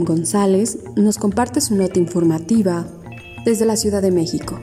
González 0.05 0.79
nos 0.97 1.19
comparte 1.19 1.61
su 1.61 1.75
nota 1.75 1.99
informativa 1.99 2.87
desde 3.45 3.67
la 3.67 3.77
Ciudad 3.77 4.03
de 4.03 4.11
México. 4.11 4.61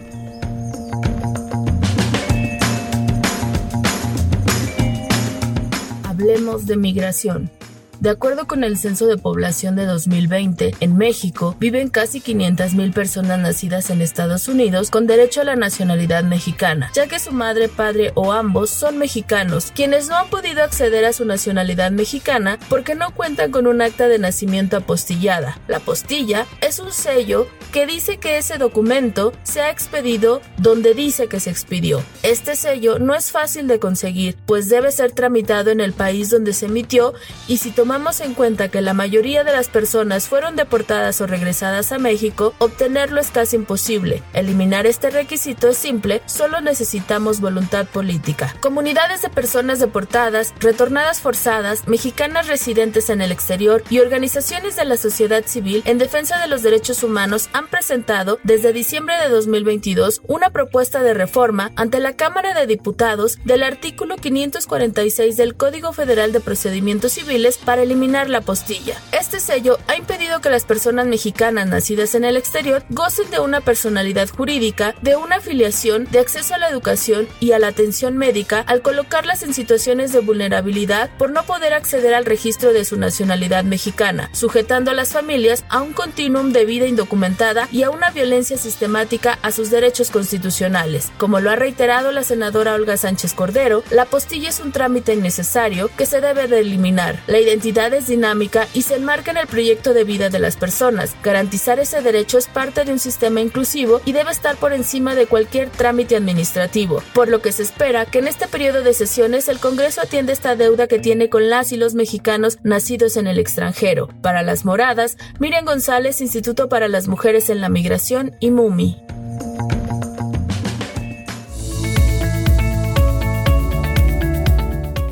Hablemos 6.03 6.65
de 6.65 6.77
migración. 6.77 7.60
De 8.01 8.09
acuerdo 8.09 8.47
con 8.47 8.63
el 8.63 8.79
Censo 8.79 9.05
de 9.05 9.19
Población 9.19 9.75
de 9.75 9.85
2020, 9.85 10.73
en 10.79 10.97
México 10.97 11.55
viven 11.59 11.89
casi 11.89 12.19
500.000 12.19 12.93
personas 12.93 13.37
nacidas 13.37 13.91
en 13.91 14.01
Estados 14.01 14.47
Unidos 14.47 14.89
con 14.89 15.05
derecho 15.05 15.41
a 15.41 15.43
la 15.43 15.55
nacionalidad 15.55 16.23
mexicana, 16.23 16.89
ya 16.95 17.05
que 17.05 17.19
su 17.19 17.31
madre, 17.31 17.69
padre 17.69 18.11
o 18.15 18.31
ambos 18.31 18.71
son 18.71 18.97
mexicanos, 18.97 19.71
quienes 19.75 20.09
no 20.09 20.15
han 20.15 20.31
podido 20.31 20.63
acceder 20.63 21.05
a 21.05 21.13
su 21.13 21.25
nacionalidad 21.25 21.91
mexicana 21.91 22.57
porque 22.69 22.95
no 22.95 23.13
cuentan 23.13 23.51
con 23.51 23.67
un 23.67 23.83
acta 23.83 24.07
de 24.07 24.17
nacimiento 24.17 24.77
apostillada. 24.77 25.59
La 25.67 25.77
apostilla 25.77 26.47
es 26.61 26.79
un 26.79 26.91
sello 26.91 27.47
que 27.71 27.85
dice 27.85 28.17
que 28.17 28.39
ese 28.39 28.57
documento 28.57 29.31
se 29.43 29.61
ha 29.61 29.69
expedido 29.69 30.41
donde 30.57 30.95
dice 30.95 31.27
que 31.27 31.39
se 31.39 31.51
expidió. 31.51 32.01
Este 32.23 32.55
sello 32.55 32.97
no 32.97 33.13
es 33.13 33.29
fácil 33.29 33.67
de 33.67 33.77
conseguir, 33.77 34.37
pues 34.47 34.69
debe 34.69 34.91
ser 34.91 35.11
tramitado 35.11 35.69
en 35.69 35.81
el 35.81 35.93
país 35.93 36.31
donde 36.31 36.53
se 36.53 36.65
emitió 36.65 37.13
y 37.47 37.57
si 37.57 37.69
tomamos 37.69 37.90
tomamos 37.91 38.21
en 38.21 38.35
cuenta 38.35 38.69
que 38.69 38.79
la 38.79 38.93
mayoría 38.93 39.43
de 39.43 39.51
las 39.51 39.67
personas 39.67 40.29
fueron 40.29 40.55
deportadas 40.55 41.19
o 41.19 41.27
regresadas 41.27 41.91
a 41.91 41.97
México, 41.97 42.53
obtenerlo 42.57 43.19
es 43.19 43.31
casi 43.31 43.57
imposible. 43.57 44.23
Eliminar 44.31 44.87
este 44.87 45.09
requisito 45.09 45.67
es 45.67 45.77
simple, 45.77 46.21
solo 46.25 46.61
necesitamos 46.61 47.41
voluntad 47.41 47.85
política. 47.85 48.55
Comunidades 48.61 49.21
de 49.21 49.29
personas 49.29 49.81
deportadas, 49.81 50.53
retornadas 50.61 51.19
forzadas, 51.19 51.85
mexicanas 51.85 52.47
residentes 52.47 53.09
en 53.09 53.19
el 53.19 53.33
exterior 53.33 53.83
y 53.89 53.99
organizaciones 53.99 54.77
de 54.77 54.85
la 54.85 54.95
sociedad 54.95 55.43
civil 55.45 55.83
en 55.83 55.97
defensa 55.97 56.39
de 56.39 56.47
los 56.47 56.63
derechos 56.63 57.03
humanos 57.03 57.49
han 57.51 57.67
presentado 57.67 58.39
desde 58.45 58.71
diciembre 58.71 59.17
de 59.17 59.27
2022 59.27 60.21
una 60.29 60.49
propuesta 60.51 61.03
de 61.03 61.13
reforma 61.13 61.73
ante 61.75 61.99
la 61.99 62.15
Cámara 62.15 62.53
de 62.53 62.67
Diputados 62.67 63.37
del 63.43 63.63
artículo 63.63 64.15
546 64.15 65.35
del 65.35 65.55
Código 65.55 65.91
Federal 65.91 66.31
de 66.31 66.39
Procedimientos 66.39 67.11
Civiles 67.11 67.57
para 67.57 67.80
eliminar 67.81 68.29
la 68.29 68.41
postilla. 68.41 68.97
Este 69.11 69.39
sello 69.39 69.77
ha 69.87 69.95
impedido 69.95 70.41
que 70.41 70.49
las 70.49 70.65
personas 70.65 71.07
mexicanas 71.07 71.67
nacidas 71.67 72.15
en 72.15 72.23
el 72.23 72.37
exterior 72.37 72.83
gocen 72.89 73.29
de 73.31 73.39
una 73.39 73.61
personalidad 73.61 74.29
jurídica, 74.29 74.95
de 75.01 75.15
una 75.15 75.37
afiliación, 75.37 76.07
de 76.11 76.19
acceso 76.19 76.55
a 76.55 76.57
la 76.57 76.69
educación 76.69 77.27
y 77.39 77.51
a 77.51 77.59
la 77.59 77.67
atención 77.67 78.17
médica 78.17 78.61
al 78.67 78.81
colocarlas 78.81 79.43
en 79.43 79.53
situaciones 79.53 80.11
de 80.11 80.19
vulnerabilidad 80.19 81.09
por 81.17 81.31
no 81.31 81.43
poder 81.43 81.73
acceder 81.73 82.13
al 82.13 82.25
registro 82.25 82.73
de 82.73 82.85
su 82.85 82.97
nacionalidad 82.97 83.63
mexicana, 83.63 84.29
sujetando 84.33 84.91
a 84.91 84.93
las 84.93 85.13
familias 85.13 85.63
a 85.69 85.81
un 85.81 85.93
continuum 85.93 86.51
de 86.51 86.65
vida 86.65 86.87
indocumentada 86.87 87.67
y 87.71 87.83
a 87.83 87.89
una 87.89 88.11
violencia 88.11 88.57
sistemática 88.57 89.39
a 89.41 89.51
sus 89.51 89.69
derechos 89.69 90.11
constitucionales. 90.11 91.11
Como 91.17 91.39
lo 91.39 91.51
ha 91.51 91.55
reiterado 91.55 92.11
la 92.11 92.23
senadora 92.23 92.73
Olga 92.73 92.97
Sánchez 92.97 93.33
Cordero, 93.33 93.83
la 93.91 94.05
postilla 94.05 94.49
es 94.49 94.59
un 94.59 94.71
trámite 94.71 95.13
innecesario 95.13 95.89
que 95.97 96.05
se 96.05 96.21
debe 96.21 96.47
de 96.47 96.59
eliminar. 96.59 97.21
La 97.27 97.39
identidad 97.39 97.70
es 97.71 98.07
dinámica 98.07 98.67
y 98.73 98.83
se 98.83 98.95
enmarca 98.95 99.31
en 99.31 99.37
el 99.37 99.47
proyecto 99.47 99.93
de 99.93 100.03
vida 100.03 100.29
de 100.29 100.39
las 100.39 100.57
personas. 100.57 101.15
Garantizar 101.23 101.79
ese 101.79 102.01
derecho 102.01 102.37
es 102.37 102.47
parte 102.47 102.83
de 102.83 102.91
un 102.91 102.99
sistema 102.99 103.41
inclusivo 103.41 104.01
y 104.05 104.11
debe 104.11 104.31
estar 104.31 104.57
por 104.57 104.73
encima 104.73 105.15
de 105.15 105.25
cualquier 105.25 105.69
trámite 105.69 106.15
administrativo, 106.15 107.01
por 107.13 107.29
lo 107.29 107.41
que 107.41 107.51
se 107.51 107.63
espera 107.63 108.05
que 108.05 108.19
en 108.19 108.27
este 108.27 108.47
periodo 108.47 108.83
de 108.83 108.93
sesiones 108.93 109.47
el 109.47 109.59
Congreso 109.59 110.01
atienda 110.01 110.33
esta 110.33 110.55
deuda 110.55 110.87
que 110.87 110.99
tiene 110.99 111.29
con 111.29 111.49
las 111.49 111.71
y 111.71 111.77
los 111.77 111.95
mexicanos 111.95 112.59
nacidos 112.63 113.17
en 113.17 113.27
el 113.27 113.39
extranjero. 113.39 114.09
Para 114.21 114.43
las 114.43 114.65
moradas, 114.65 115.17
Miriam 115.39 115.65
González, 115.65 116.21
Instituto 116.21 116.69
para 116.69 116.87
las 116.87 117.07
Mujeres 117.07 117.49
en 117.49 117.61
la 117.61 117.69
Migración 117.69 118.35
y 118.39 118.51
MUMI. 118.51 119.80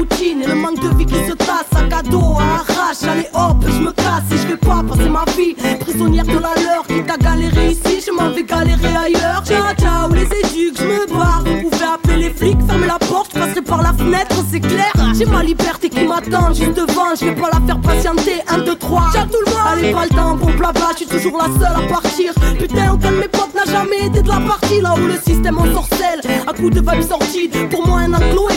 Et 0.00 0.46
le 0.46 0.54
manque 0.54 0.80
de 0.80 0.96
vie 0.96 1.06
qui 1.06 1.14
se 1.14 1.32
tasse. 1.32 1.66
À 1.92 2.02
dos, 2.02 2.36
à 2.38 2.60
arrache, 2.60 3.02
allez 3.02 3.28
hop, 3.34 3.56
je 3.66 3.80
me 3.80 3.92
casse 3.92 4.24
et 4.32 4.36
je 4.36 4.46
vais 4.48 4.56
pas 4.56 4.82
passer 4.88 5.08
ma 5.08 5.24
vie 5.36 5.54
prisonnière 5.80 6.24
de 6.24 6.38
la 6.38 6.54
leur. 6.62 6.86
Qui 6.86 7.02
t'a 7.04 7.16
galéré 7.16 7.70
ici, 7.72 8.02
je 8.06 8.12
m'en 8.12 8.30
vais 8.30 8.44
galérer 8.44 8.96
ailleurs. 8.96 9.42
Ciao, 9.44 9.74
ciao, 9.78 10.08
les 10.12 10.22
éduques, 10.22 10.78
je 10.78 10.84
me 10.84 11.06
barre. 11.12 11.44
Vous 11.44 11.68
pouvez 11.68 11.84
appeler 11.84 12.16
les 12.16 12.30
flics, 12.30 12.58
fermez 12.66 12.86
la 12.86 12.98
porte, 12.98 13.32
je 13.34 13.40
passerai 13.40 13.62
par 13.62 13.82
la 13.82 13.92
fenêtre, 13.92 14.36
c'est 14.50 14.60
clair. 14.60 14.92
J'ai 15.16 15.26
ma 15.26 15.42
liberté 15.42 15.90
qui 15.90 16.04
m'attend 16.06 16.52
juste 16.54 16.76
devant, 16.76 17.14
je 17.18 17.26
vais 17.26 17.34
pas 17.34 17.50
la 17.52 17.60
faire 17.66 17.80
patienter. 17.80 18.40
1, 18.48 18.58
2, 18.58 18.76
3, 18.76 19.02
ciao 19.12 19.26
tout 19.26 19.38
le 19.44 19.50
monde. 19.50 19.60
Allez, 19.72 19.92
pas 19.92 20.04
le 20.04 20.10
temps, 20.10 20.36
bon 20.36 20.52
blabla, 20.56 20.90
je 20.92 20.96
suis 20.98 21.06
toujours 21.06 21.38
la 21.38 21.46
seule 21.46 21.84
à 21.84 21.88
partir. 21.88 22.32
Putain, 22.58 22.92
aucun 22.94 23.12
de 23.12 23.16
mes 23.16 23.28
potes 23.28 23.54
n'a 23.54 23.70
jamais 23.70 24.06
été 24.06 24.22
de 24.22 24.28
la 24.28 24.40
partie. 24.40 24.80
Là 24.80 24.94
où 24.94 25.06
le 25.06 25.14
système 25.14 25.58
en 25.58 25.72
sorcelle, 25.74 26.20
à 26.46 26.52
coup 26.52 26.70
de 26.70 26.80
vibes 26.80 27.02
sorties. 27.02 27.50
Pour 27.70 27.86
moi, 27.86 28.00
un 28.00 28.14
enclos 28.14 28.49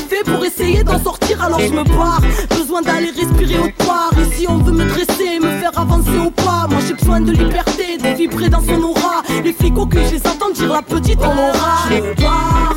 je 1.68 1.74
me 1.74 1.84
barre. 1.84 2.22
Besoin 2.50 2.82
d'aller 2.82 3.12
respirer 3.12 3.60
autre 3.60 3.86
part. 3.86 4.12
Ici, 4.20 4.46
on 4.48 4.58
veut 4.58 4.72
me 4.72 4.86
dresser, 4.86 5.40
me 5.40 5.60
faire 5.60 5.78
avancer 5.78 6.18
au 6.26 6.30
pas. 6.30 6.68
Moi, 6.70 6.80
j'ai 6.88 6.94
besoin 6.94 7.22
de 7.22 7.32
liberté, 7.32 7.98
de 7.98 8.18
vibrer 8.18 8.50
dans 8.50 8.62
son 8.62 8.82
aura. 8.82 9.24
Les 9.44 9.54
flics 9.54 9.78
au 9.78 9.86
cul, 9.86 10.00
je 10.10 10.16
les 10.16 10.54
dire 10.54 10.74
la 10.74 10.82
petite 10.82 11.20
on. 11.22 12.73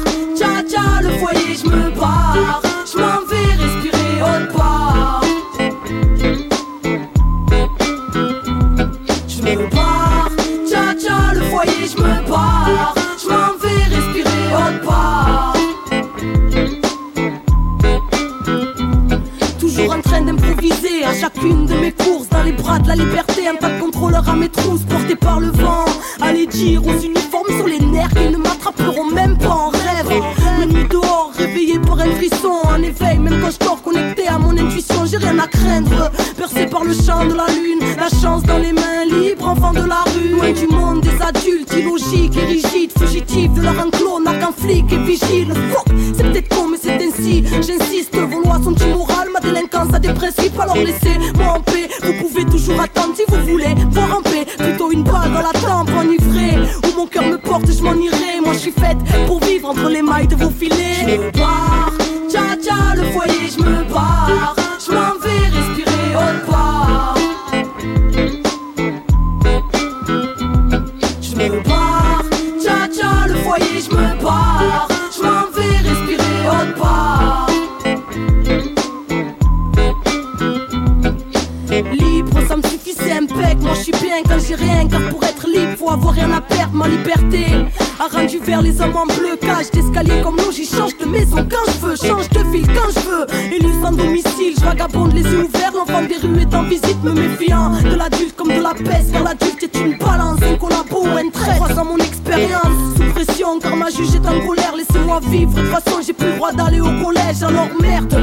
Même 32.79 33.41
quand 33.41 33.51
je 33.51 33.59
dors 33.65 33.83
connecté 33.83 34.29
à 34.29 34.39
mon 34.39 34.57
intuition, 34.57 35.07
j'ai 35.07 35.17
rien 35.17 35.39
à 35.39 35.47
craindre. 35.47 36.11
Percé 36.37 36.67
par 36.67 36.85
le 36.85 36.93
champ 36.93 37.25
de 37.25 37.35
la 37.35 37.47
lune, 37.49 37.81
la 37.97 38.09
chance 38.21 38.43
dans 38.43 38.59
les 38.59 38.73
mains 38.73 39.05
libres, 39.11 39.49
enfant 39.49 39.73
de 39.73 39.87
la 39.89 40.05
rue. 40.12 40.31
Loin 40.31 40.53
du 40.53 40.67
monde 40.67 41.01
des 41.01 41.23
adultes, 41.23 41.73
illogiques 41.77 42.37
et 42.37 42.45
rigides, 42.45 42.93
fugitifs 42.99 43.53
de 43.53 43.62
leur 43.62 43.79
enclos, 43.79 44.21
n'a 44.21 44.35
qu'un 44.35 44.53
flic 44.53 44.93
et 44.93 44.99
vigile. 44.99 45.55
C'est 46.15 46.25
peut-être 46.25 46.49
con, 46.55 46.69
mais 46.71 46.79
c'est 46.81 47.03
ainsi. 47.03 47.45
J'insiste, 47.47 48.17
vos 48.17 48.43
lois 48.43 48.61
sont 48.62 48.75
immorales, 48.75 49.29
ma 49.33 49.41
délinquance 49.41 49.95
a 49.95 49.99
des 49.99 50.12
principes, 50.12 50.59
alors 50.59 50.77
laissez-moi 50.77 51.55
en 51.57 51.61
paix. 51.61 51.89
Vous 52.03 52.12
pouvez 52.15 52.45
toujours 52.45 52.81
attendre 52.81 53.15
si 53.17 53.23
vous 53.29 53.53
voulez 53.53 53.75
voir 53.91 54.19
en 54.19 54.23
paix. 54.23 54.47
Plutôt 54.59 54.91
une 54.93 55.03
balle 55.03 55.33
dans 55.33 55.43
la 55.43 55.53
tempe, 55.53 55.91
enivrée. 55.99 56.59
Où 56.85 57.01
mon 57.01 57.07
cœur 57.07 57.25
me 57.25 57.39
porte, 57.39 57.71
je 57.73 57.83
m'en 57.83 57.95
irai. 57.95 58.41
Moi 58.45 58.53
je 58.53 58.59
suis 58.59 58.73
faite 58.73 58.99
pour 59.27 59.41
vivre 59.41 59.71
entre 59.71 59.89
les 59.89 60.03
mailles 60.03 60.29
de 60.29 60.37
vos 60.37 60.51
filets. 60.51 61.33
Liberté 86.88 87.46
a 87.99 88.14
rendu 88.14 88.38
vers 88.38 88.62
les 88.62 88.81
hommes 88.81 88.96
en 88.96 89.07
bleu. 89.07 89.37
Cage 89.40 89.70
d'escalier 89.72 90.20
comme 90.22 90.37
l'eau, 90.37 90.53
j'y 90.53 90.66
change 90.66 90.96
de 90.99 91.07
maison 91.07 91.46
quand 91.51 91.72
je 91.72 91.87
veux, 91.87 91.96
change 91.96 92.29
de 92.31 92.40
ville 92.51 92.66
quand 92.66 92.90
je 92.94 93.01
veux. 93.09 93.27
Élu 93.55 93.68
sans 93.83 93.92
domicile, 93.92 94.55
je 94.59 94.64
vagabonde 94.64 95.14
les 95.14 95.22
yeux 95.22 95.44
ouverts. 95.44 95.72
L'enfant 95.75 96.03
des 96.03 96.16
rues 96.16 96.40
est 96.40 96.55
en 96.55 96.62
visite, 96.62 97.03
me 97.03 97.12
méfiant 97.12 97.72
de 97.83 97.94
l'adulte 97.94 98.37
comme 98.37 98.49
de 98.49 98.61
la 98.61 98.75
peste. 98.75 99.12
Car 99.12 99.25
l'adulte 99.25 99.62
est 99.62 99.79
une 99.79 99.96
balance, 99.99 100.40
un 100.42 100.57
collabo 100.57 101.03
ou 101.03 101.16
un 101.16 101.31
trait. 101.31 101.57
Croisant 101.57 101.85
mon 101.85 101.99
expérience, 101.99 102.77
sous 102.96 103.12
pression, 103.12 103.59
car 103.61 103.77
ma 103.77 103.90
juge 103.90 104.14
est 104.14 104.27
en 104.27 104.46
colère. 104.46 104.75
Laissez-moi 104.77 105.20
vivre, 105.29 105.53
de 105.55 105.61
toute 105.61 105.70
façon 105.70 105.99
j'ai 106.07 106.12
plus 106.12 106.29
le 106.29 106.37
droit 106.37 106.53
d'aller 106.53 106.81
au 106.81 106.92
collège. 107.03 107.42
Alors 107.42 107.68
merde, 107.81 108.14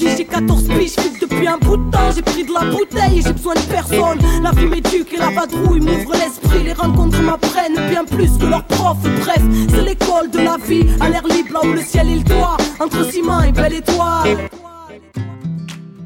j'ai 0.00 0.24
14 0.24 0.68
piges, 0.68 0.94
je 0.96 1.20
depuis 1.26 1.46
un 1.46 1.58
bout 1.58 1.76
de 1.76 1.90
temps. 1.90 2.10
J'ai 2.14 2.22
pris 2.22 2.44
de 2.44 2.52
la 2.52 2.64
bouteille 2.70 3.18
et 3.18 3.22
j'ai 3.22 3.32
besoin 3.32 3.54
de 3.54 3.60
personne. 3.60 4.18
La 4.42 4.50
vie 4.52 4.66
m'éduque 4.66 5.12
et 5.12 5.18
la 5.18 5.30
vadrouille 5.30 5.80
m'ouvre 5.80 6.12
l'esprit. 6.12 6.64
Les 6.64 6.72
rencontres 6.72 7.20
m'apprennent 7.22 7.88
bien 7.90 8.04
plus 8.04 8.38
que 8.38 8.46
leurs 8.46 8.64
profs. 8.64 9.02
Bref, 9.20 9.42
c'est 9.70 9.82
l'école 9.82 10.30
de 10.30 10.38
la 10.38 10.56
vie, 10.56 10.86
à 11.00 11.08
l'air 11.08 11.26
libre 11.26 11.52
là 11.54 11.60
où 11.68 11.72
le 11.72 11.82
ciel 11.82 12.06
le 12.14 12.24
toit. 12.24 12.56
Entre 12.78 13.10
ciment 13.10 13.42
et 13.42 13.52
belle 13.52 13.74
étoile. 13.74 14.48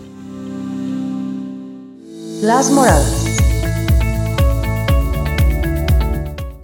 Las 2.44 2.70
Moradas. 2.70 3.26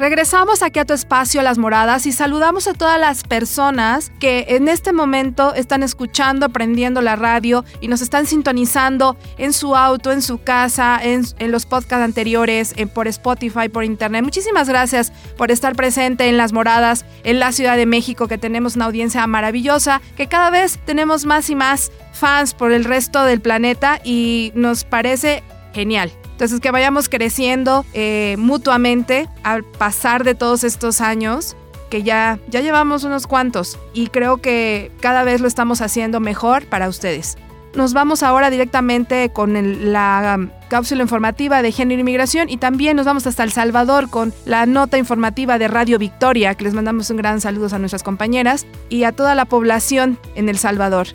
Regresamos 0.02 0.64
aquí 0.64 0.80
a 0.80 0.86
tu 0.86 0.96
espacio 0.96 1.44
Las 1.44 1.60
Moradas 1.60 2.08
y 2.08 2.12
saludamos 2.12 2.68
a 2.68 2.74
todas 2.74 3.00
las 3.00 3.22
personas 3.22 4.12
que 4.20 4.48
en 4.50 4.68
este 4.68 4.94
momento 4.94 5.54
están 5.54 5.84
escuchando, 5.84 6.48
aprendiendo 6.48 7.04
la 7.04 7.16
radio 7.16 7.64
y 7.82 7.88
nos 7.88 8.02
están 8.02 8.26
sintonizando 8.26 9.16
en 9.38 9.54
su 9.54 9.76
auto, 9.76 10.12
en 10.12 10.24
su 10.24 10.42
casa, 10.42 11.00
en, 11.04 11.52
los 11.52 11.68
podcasts 11.68 12.04
anteriores, 12.04 12.74
por 12.96 13.08
Spotify, 13.08 13.70
por 13.70 13.84
internet. 13.84 14.24
Muchísimas 14.24 14.68
gracias 14.68 15.14
por 15.38 15.52
estar 15.52 15.76
presente 15.76 16.28
en 16.28 16.36
Las 16.36 16.52
Moradas, 16.52 17.06
en 17.24 17.40
la 17.40 17.52
Ciudad 17.52 17.78
de 17.78 17.86
México, 17.86 18.28
que 18.28 18.40
tenemos 18.40 18.76
una 18.78 18.86
audiencia 18.86 19.28
maravillosa, 19.28 20.02
que 20.18 20.26
cada 20.26 20.50
vez 20.50 20.80
tenemos 20.84 21.26
más 21.26 21.48
y 21.52 21.54
más 21.54 21.92
fans 22.12 22.56
por 22.56 22.72
el 22.72 22.86
resto 22.86 23.24
del 23.24 23.40
planeta 23.40 24.02
y 24.04 24.52
nos 24.56 24.84
parece 24.84 25.44
genial. 25.76 26.12
Entonces, 26.42 26.60
que 26.60 26.72
vayamos 26.72 27.08
creciendo 27.08 27.86
eh, 27.94 28.36
mutuamente 28.40 29.30
al 29.44 29.64
pasar 29.64 30.24
de 30.24 30.34
todos 30.34 30.64
estos 30.64 31.00
años, 31.00 31.56
que 31.92 32.02
ya, 32.02 32.40
ya 32.48 32.62
llevamos 32.62 33.04
unos 33.04 33.28
cuantos, 33.28 33.78
y 33.94 34.08
creo 34.08 34.38
que 34.38 34.92
cada 35.02 35.24
vez 35.24 35.40
lo 35.40 35.48
estamos 35.48 35.82
haciendo 35.82 36.20
mejor 36.20 36.66
para 36.66 36.90
ustedes. 36.90 37.38
Nos 37.76 37.94
vamos 37.94 38.24
ahora 38.24 38.50
directamente 38.50 39.30
con 39.30 39.94
la 39.94 40.50
cápsula 40.68 41.04
informativa 41.04 41.62
de 41.62 41.72
género 41.72 42.02
y 42.02 42.06
migración 42.06 42.50
y 42.50 42.58
también 42.58 42.98
nos 42.98 43.06
vamos 43.06 43.28
hasta 43.28 43.44
El 43.44 43.52
Salvador 43.52 44.10
con 44.10 44.34
la 44.46 44.66
nota 44.66 44.98
informativa 44.98 45.60
de 45.60 45.68
Radio 45.68 46.00
Victoria, 46.00 46.56
que 46.56 46.64
les 46.64 46.74
mandamos 46.74 47.12
un 47.12 47.18
gran 47.18 47.40
saludo 47.40 47.76
a 47.76 47.78
nuestras 47.78 48.02
compañeras 48.02 48.66
y 48.90 49.04
a 49.04 49.12
toda 49.12 49.36
la 49.36 49.46
población 49.46 50.18
en 50.34 50.50
El 50.50 50.58
Salvador. 50.58 51.10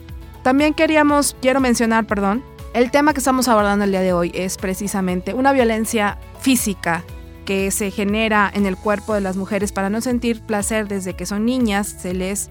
También 0.45 0.73
queríamos, 0.73 1.37
quiero 1.43 1.59
mencionar, 1.59 2.07
perdón, 2.07 2.45
el 2.77 2.91
tema 2.91 3.15
que 3.15 3.21
estamos 3.21 3.49
abordando 3.49 3.87
el 3.87 3.91
día 3.91 4.03
de 4.03 4.12
hoy 4.12 4.31
es 4.35 4.59
precisamente 4.59 5.33
una 5.33 5.53
violencia 5.53 6.19
física 6.41 7.05
que 7.47 7.71
se 7.71 7.91
genera 7.91 8.51
en 8.53 8.67
el 8.67 8.77
cuerpo 8.77 9.15
de 9.15 9.23
las 9.23 9.39
mujeres 9.39 9.73
para 9.73 9.89
no 9.89 10.03
sentir 10.03 10.43
placer 10.43 10.87
desde 10.87 11.15
que 11.15 11.25
son 11.25 11.47
niñas, 11.47 11.87
se 11.87 12.12
les 12.12 12.51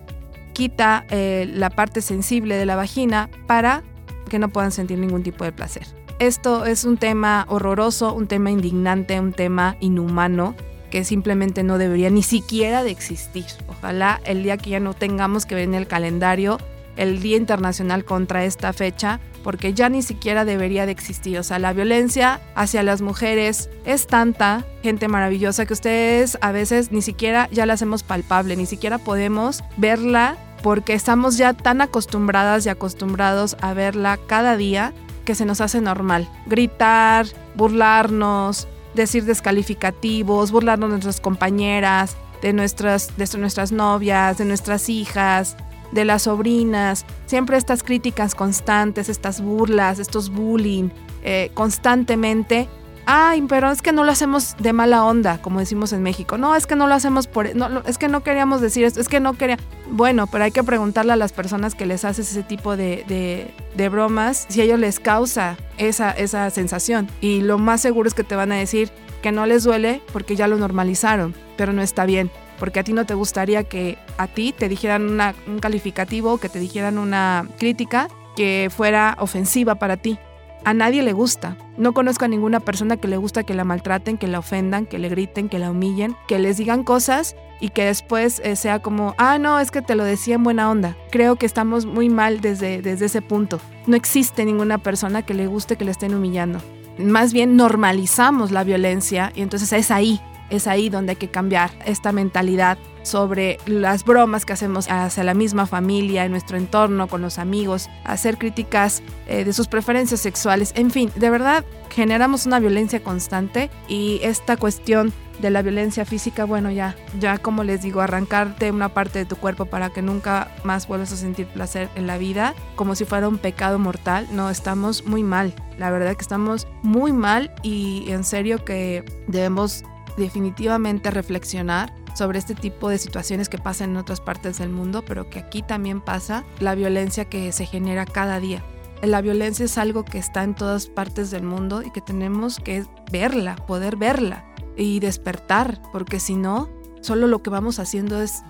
quita 0.54 1.06
eh, 1.12 1.48
la 1.54 1.70
parte 1.70 2.02
sensible 2.02 2.56
de 2.56 2.66
la 2.66 2.76
vagina 2.76 3.30
para 3.46 3.84
que 4.28 4.40
no 4.40 4.50
puedan 4.50 4.72
sentir 4.72 4.98
ningún 4.98 5.22
tipo 5.22 5.44
de 5.44 5.52
placer. 5.52 5.86
Esto 6.18 6.66
es 6.66 6.86
un 6.86 6.98
tema 6.98 7.46
horroroso, 7.48 8.12
un 8.12 8.26
tema 8.26 8.50
indignante, 8.50 9.20
un 9.20 9.32
tema 9.32 9.78
inhumano 9.80 10.56
que 10.90 11.04
simplemente 11.04 11.62
no 11.62 11.78
debería 11.78 12.10
ni 12.10 12.24
siquiera 12.24 12.84
de 12.84 12.90
existir. 12.90 13.46
Ojalá 13.68 14.20
el 14.26 14.42
día 14.42 14.58
que 14.58 14.72
ya 14.72 14.80
no 14.80 14.96
tengamos 14.96 15.46
que 15.46 15.54
ver 15.54 15.66
en 15.66 15.76
el 15.76 15.86
calendario 15.86 16.58
el 16.96 17.22
Día 17.22 17.38
Internacional 17.38 18.06
contra 18.06 18.46
esta 18.46 18.74
fecha, 18.74 19.20
porque 19.46 19.76
ya 19.76 19.90
ni 19.90 20.02
siquiera 20.02 20.44
debería 20.44 20.88
de 20.88 20.92
existir. 20.92 21.38
O 21.38 21.44
sea, 21.44 21.60
la 21.60 21.72
violencia 21.72 22.42
hacia 22.56 22.82
las 22.82 23.04
mujeres 23.04 23.70
es 23.86 24.08
tanta, 24.08 24.66
gente 24.82 25.08
maravillosa, 25.08 25.68
que 25.68 25.74
ustedes 25.74 26.40
a 26.42 26.52
veces 26.52 26.92
ni 26.92 27.04
siquiera 27.04 27.48
ya 27.52 27.68
la 27.68 27.74
hacemos 27.74 28.02
palpable, 28.02 28.56
ni 28.56 28.66
siquiera 28.66 28.98
podemos 28.98 29.64
verla 29.78 30.36
porque 30.64 30.96
estamos 30.96 31.38
ya 31.38 31.54
tan 31.54 31.82
acostumbradas 31.82 32.66
y 32.66 32.70
acostumbrados 32.70 33.56
a 33.62 33.76
verla 33.76 34.18
cada 34.26 34.58
día 34.58 34.96
que 35.26 35.36
se 35.36 35.46
nos 35.46 35.62
hace 35.62 35.80
normal. 35.80 36.28
Gritar, 36.48 37.28
burlarnos, 37.54 38.68
decir 38.96 39.26
descalificativos, 39.26 40.52
burlarnos 40.52 40.90
de 40.90 40.94
nuestras 40.96 41.22
compañeras, 41.22 42.18
de 42.42 42.52
nuestras, 42.52 43.16
de 43.16 43.38
nuestras 43.38 43.72
novias, 43.72 44.40
de 44.40 44.46
nuestras 44.46 44.90
hijas, 44.90 45.56
de 45.92 46.06
las 46.06 46.24
sobrinas. 46.24 47.06
Siempre 47.26 47.58
estas 47.58 47.84
críticas 47.84 48.36
constantes, 48.36 49.10
estas 49.10 49.42
burlas, 49.42 50.00
estos 50.00 50.30
bullying, 50.30 50.90
eh, 51.24 51.52
constantemente 51.54 52.68
ay, 53.06 53.44
pero 53.48 53.72
es 53.72 53.82
que 53.82 53.92
no 53.92 54.04
lo 54.04 54.12
hacemos 54.12 54.56
de 54.60 54.74
mala 54.74 55.04
onda, 55.06 55.42
como 55.42 55.60
decimos 55.60 55.94
en 55.94 56.04
México. 56.04 56.38
No, 56.38 56.56
es 56.56 56.68
que 56.68 56.76
no 56.76 56.88
lo 56.88 56.96
hacemos 56.96 57.28
por... 57.28 57.56
No, 57.56 57.82
es 57.86 57.98
que 57.98 58.08
no 58.08 58.24
queríamos 58.24 58.62
decir 58.62 58.84
esto, 58.84 59.00
es 59.00 59.08
que 59.08 59.20
no 59.20 59.34
quería... 59.34 59.58
Bueno, 59.90 60.28
pero 60.28 60.44
hay 60.44 60.52
que 60.52 60.64
preguntarle 60.64 61.14
a 61.14 61.16
las 61.16 61.32
personas 61.32 61.76
que 61.76 61.86
les 61.86 62.06
haces 62.06 62.32
ese 62.32 62.44
tipo 62.44 62.76
de, 62.76 63.54
de, 63.76 63.90
bromas 63.90 64.46
si 64.50 64.62
a 64.62 64.64
ellos 64.64 64.80
les 64.80 65.00
causa 65.00 65.58
esa, 65.78 66.12
esa 66.12 66.50
sensación. 66.50 67.08
Y 67.22 67.42
lo 67.42 67.58
más 67.58 67.82
seguro 67.82 68.08
es 68.08 68.14
que 68.14 68.24
te 68.24 68.36
van 68.36 68.52
a 68.52 68.56
decir 68.56 68.92
que 69.22 69.32
no 69.32 69.46
les 69.46 69.64
duele 69.64 70.02
porque 70.12 70.36
ya 70.36 70.48
lo 70.48 70.58
normalizaron, 70.58 71.36
pero 71.58 71.74
no 71.74 71.82
está 71.82 72.06
bien. 72.06 72.32
Porque 72.60 72.80
a 72.80 72.84
ti 72.84 72.94
no 72.94 73.06
te 73.06 73.14
gustaría 73.14 73.64
que 73.64 73.98
a 74.18 74.28
ti 74.28 74.54
te 74.58 74.70
dijeran 74.70 75.20
un 75.48 75.60
calificativo, 75.60 76.38
que 76.38 76.50
te 76.50 76.60
dijeran 76.60 76.98
una 76.98 77.48
crítica 77.58 78.08
que 78.36 78.70
fuera 78.76 79.16
ofensiva 79.20 79.76
para 79.76 79.98
ti 79.98 80.18
a 80.66 80.74
nadie 80.74 81.04
le 81.04 81.14
gusta. 81.14 81.58
No 81.78 81.94
conozco 81.94 82.26
a 82.26 82.28
ninguna 82.28 82.60
persona 82.60 82.98
que 82.98 83.08
le 83.08 83.18
gusta 83.18 83.44
que 83.44 83.54
la 83.54 83.64
maltraten, 83.64 84.18
que 84.18 84.28
la 84.28 84.40
ofendan, 84.40 84.88
que 84.88 84.98
le 84.98 85.10
griten, 85.10 85.48
que 85.48 85.60
la 85.60 85.72
humillen, 85.72 86.18
que 86.28 86.40
les 86.40 86.58
digan 86.58 86.84
cosas 86.84 87.36
y 87.62 87.70
que 87.70 87.86
después 87.86 88.42
eh, 88.44 88.56
sea 88.56 88.80
como, 88.80 89.14
ah, 89.18 89.38
no, 89.38 89.60
es 89.60 89.72
que 89.72 89.84
te 89.84 89.96
lo 89.96 90.04
decía 90.04 90.36
en 90.36 90.44
buena 90.44 90.70
onda. 90.70 90.98
Creo 91.12 91.36
que 91.36 91.46
estamos 91.46 91.86
muy 91.86 92.10
mal 92.10 92.42
desde, 92.42 92.82
desde 92.82 93.06
ese 93.06 93.22
punto. 93.22 93.62
No 93.86 93.96
existe 93.96 94.44
ninguna 94.44 94.80
persona 94.80 95.22
que 95.22 95.36
le 95.36 95.48
guste 95.48 95.78
que 95.78 95.86
le 95.86 95.92
estén 95.92 96.16
humillando. 96.16 96.60
Más 96.98 97.32
bien 97.32 97.56
normalizamos 97.56 98.52
la 98.52 98.64
violencia 98.64 99.32
y 99.36 99.42
entonces 99.42 99.72
es 99.72 99.92
ahí, 99.92 100.20
es 100.50 100.68
ahí 100.68 100.90
donde 100.90 101.12
hay 101.12 101.16
que 101.18 101.30
cambiar 101.30 101.72
esta 101.86 102.12
mentalidad 102.12 102.78
sobre 103.04 103.60
las 103.66 104.04
bromas 104.04 104.46
que 104.46 104.54
hacemos 104.54 104.88
hacia 104.90 105.24
la 105.24 105.34
misma 105.34 105.68
familia, 105.68 106.26
en 106.26 106.32
nuestro 106.32 106.58
entorno, 106.58 107.08
con 107.08 107.22
los 107.22 107.38
amigos, 107.38 107.90
hacer 108.04 108.38
críticas 108.38 109.04
eh, 109.28 109.44
de 109.44 109.54
sus 109.54 109.68
preferencias 109.68 110.22
sexuales, 110.22 110.74
en 110.76 110.92
fin, 110.92 111.12
de 111.16 111.30
verdad 111.30 111.64
generamos 111.90 112.46
una 112.46 112.60
violencia 112.60 113.02
constante 113.04 113.70
y 113.88 114.20
esta 114.24 114.58
cuestión 114.58 115.14
de 115.40 115.50
la 115.50 115.62
violencia 115.62 116.06
física, 116.06 116.46
bueno, 116.46 116.72
ya, 116.72 116.96
ya 117.20 117.38
como 117.38 117.64
les 117.64 117.82
digo, 117.82 118.02
arrancarte 118.02 118.72
una 118.72 118.90
parte 118.90 119.20
de 119.20 119.26
tu 119.26 119.36
cuerpo 119.36 119.66
para 119.66 119.90
que 119.90 120.02
nunca 120.02 120.50
más 120.64 120.88
vuelvas 120.88 121.12
a 121.12 121.18
sentir 121.18 121.46
placer 121.48 121.90
en 121.96 122.08
la 122.08 122.18
vida, 122.18 122.56
como 122.76 122.96
si 122.96 123.06
fuera 123.06 123.28
un 123.28 123.38
pecado 123.38 123.78
mortal, 123.78 124.28
no, 124.32 124.50
estamos 124.50 125.06
muy 125.06 125.24
mal, 125.24 125.54
la 125.78 125.92
verdad 125.92 126.16
que 126.16 126.22
estamos 126.22 126.68
muy 126.84 127.14
mal 127.14 127.54
y 127.64 128.06
en 128.10 128.24
serio 128.24 128.64
que 128.64 129.04
debemos 129.28 129.84
definitivamente 130.18 131.12
reflexionar 131.12 131.94
sobre 132.16 132.40
este 132.40 132.56
tipo 132.56 132.90
de 132.90 132.98
situaciones 132.98 133.50
que 133.50 133.58
pasan 133.58 133.92
en 133.92 133.98
otras 133.98 134.22
partes 134.22 134.58
del 134.58 134.70
mundo, 134.70 135.04
pero 135.06 135.30
que 135.30 135.40
aquí 135.40 135.62
también 135.62 136.02
pasa 136.02 136.46
la 136.60 136.76
violencia 136.76 137.26
que 137.26 137.52
se 137.52 137.66
genera 137.66 138.06
cada 138.06 138.40
día. 138.40 138.64
La 139.02 139.22
violencia 139.22 139.66
es 139.66 139.78
algo 139.78 140.06
que 140.06 140.18
está 140.18 140.44
en 140.44 140.56
todas 140.56 140.88
partes 140.88 141.30
del 141.30 141.44
mundo 141.44 141.84
y 141.84 141.92
que 141.92 142.02
tenemos 142.02 142.60
que 142.60 142.86
verla, 143.12 143.56
poder 143.56 143.98
verla 143.98 144.46
y 144.78 145.00
despertar, 145.00 145.82
porque 145.92 146.20
si 146.20 146.36
no, 146.36 146.70
solo 147.02 147.28
lo 147.28 147.44
que 147.44 147.50
vamos 147.50 147.80
haciendo 147.80 148.22
es 148.22 148.44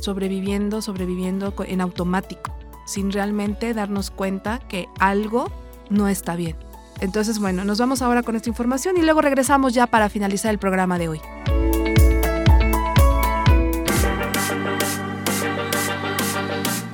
sobreviviendo, 0.00 0.82
sobreviviendo 0.82 1.54
en 1.66 1.80
automático, 1.80 2.56
sin 2.86 3.12
realmente 3.12 3.74
darnos 3.74 4.10
cuenta 4.10 4.58
que 4.58 4.88
algo 4.98 5.50
no 5.90 6.08
está 6.08 6.34
bien. 6.34 6.56
Entonces, 7.00 7.38
bueno, 7.38 7.64
nos 7.64 7.78
vamos 7.78 8.02
ahora 8.02 8.22
con 8.22 8.36
esta 8.36 8.48
información 8.48 8.96
y 8.96 9.02
luego 9.02 9.20
regresamos 9.20 9.74
ya 9.74 9.86
para 9.86 10.08
finalizar 10.08 10.50
el 10.50 10.58
programa 10.58 10.98
de 10.98 11.08
hoy. 11.08 11.20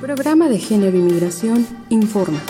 Programa 0.00 0.48
de 0.48 0.58
Género 0.58 0.96
y 0.96 1.00
Migración 1.02 1.66
informa. 1.88 2.40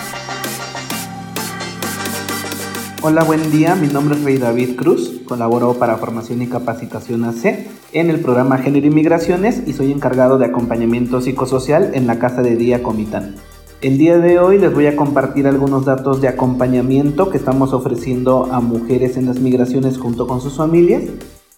Hola, 3.02 3.24
buen 3.24 3.50
día. 3.50 3.74
Mi 3.74 3.88
nombre 3.88 4.16
es 4.16 4.24
Rey 4.24 4.38
David 4.38 4.76
Cruz. 4.76 5.20
Colaboro 5.26 5.74
para 5.74 5.96
Formación 5.96 6.42
y 6.42 6.48
Capacitación 6.48 7.24
AC 7.24 7.66
en 7.92 8.10
el 8.10 8.20
programa 8.20 8.58
Género 8.58 8.86
y 8.86 8.90
Migraciones 8.90 9.62
y 9.66 9.72
soy 9.72 9.92
encargado 9.92 10.38
de 10.38 10.46
acompañamiento 10.46 11.20
psicosocial 11.20 11.92
en 11.94 12.06
la 12.06 12.18
Casa 12.18 12.42
de 12.42 12.56
Día 12.56 12.82
Comitán. 12.82 13.36
El 13.80 13.96
día 13.96 14.18
de 14.18 14.38
hoy 14.38 14.58
les 14.58 14.72
voy 14.74 14.86
a 14.86 14.96
compartir 14.96 15.46
algunos 15.46 15.84
datos 15.84 16.20
de 16.20 16.28
acompañamiento 16.28 17.30
que 17.30 17.38
estamos 17.38 17.72
ofreciendo 17.72 18.48
a 18.52 18.60
mujeres 18.60 19.16
en 19.16 19.26
las 19.26 19.40
migraciones 19.40 19.96
junto 19.98 20.26
con 20.26 20.40
sus 20.40 20.56
familias 20.56 21.04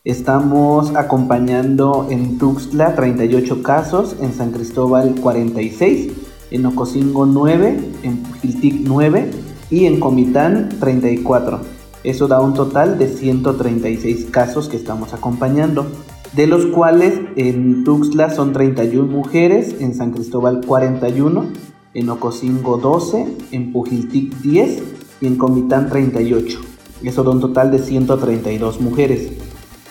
Estamos 0.04 0.96
acompañando 0.96 2.08
en 2.10 2.36
Tuxtla 2.36 2.96
38 2.96 3.62
casos, 3.62 4.16
en 4.20 4.32
San 4.32 4.50
Cristóbal 4.50 5.14
46, 5.14 6.12
en 6.50 6.66
Ocosingo 6.66 7.24
9, 7.24 7.78
en 8.02 8.16
Pujiltic 8.16 8.80
9 8.82 9.30
y 9.70 9.86
en 9.86 10.00
Comitán 10.00 10.70
34. 10.80 11.60
Eso 12.02 12.26
da 12.26 12.40
un 12.40 12.52
total 12.54 12.98
de 12.98 13.10
136 13.10 14.26
casos 14.32 14.68
que 14.68 14.76
estamos 14.76 15.14
acompañando, 15.14 15.86
de 16.32 16.48
los 16.48 16.66
cuales 16.66 17.20
en 17.36 17.84
Tuxtla 17.84 18.30
son 18.30 18.52
31 18.52 19.06
mujeres, 19.06 19.76
en 19.78 19.94
San 19.94 20.10
Cristóbal 20.10 20.62
41, 20.66 21.46
en 21.94 22.08
Ocosingo 22.08 22.78
12, 22.78 23.26
en 23.52 23.72
Pujiltic 23.72 24.36
10 24.40 24.82
y 25.20 25.26
en 25.26 25.36
Comitán 25.36 25.88
38. 25.88 26.60
Eso 27.02 27.24
da 27.24 27.30
un 27.30 27.40
total 27.40 27.70
de 27.70 27.78
132 27.78 28.80
mujeres. 28.80 29.32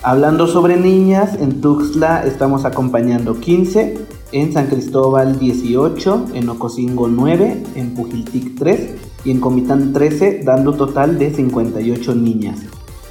Hablando 0.02 0.48
sobre 0.48 0.76
niñas, 0.76 1.36
en 1.38 1.60
Tuxtla 1.60 2.26
estamos 2.26 2.64
acompañando 2.64 3.38
15, 3.38 3.98
en 4.32 4.52
San 4.52 4.66
Cristóbal 4.66 5.38
18, 5.38 6.26
en 6.34 6.48
Ocosingo 6.48 7.06
9, 7.06 7.62
en 7.76 7.94
Pujiltic 7.94 8.58
3 8.58 8.94
y 9.24 9.30
en 9.30 9.40
Comitán 9.40 9.92
13, 9.92 10.42
dando 10.44 10.72
total 10.74 11.18
de 11.18 11.32
58 11.32 12.14
niñas. 12.16 12.60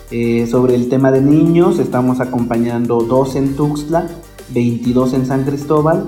Eh, 0.10 0.47
sobre 0.51 0.75
el 0.75 0.89
tema 0.89 1.12
de 1.12 1.21
niños, 1.21 1.80
estamos 1.80 2.19
acompañando 2.19 2.99
2 3.01 3.36
en 3.38 3.56
Tuxtla, 3.56 4.10
22 4.54 5.13
en 5.13 5.25
San 5.25 5.45
Cristóbal, 5.45 6.08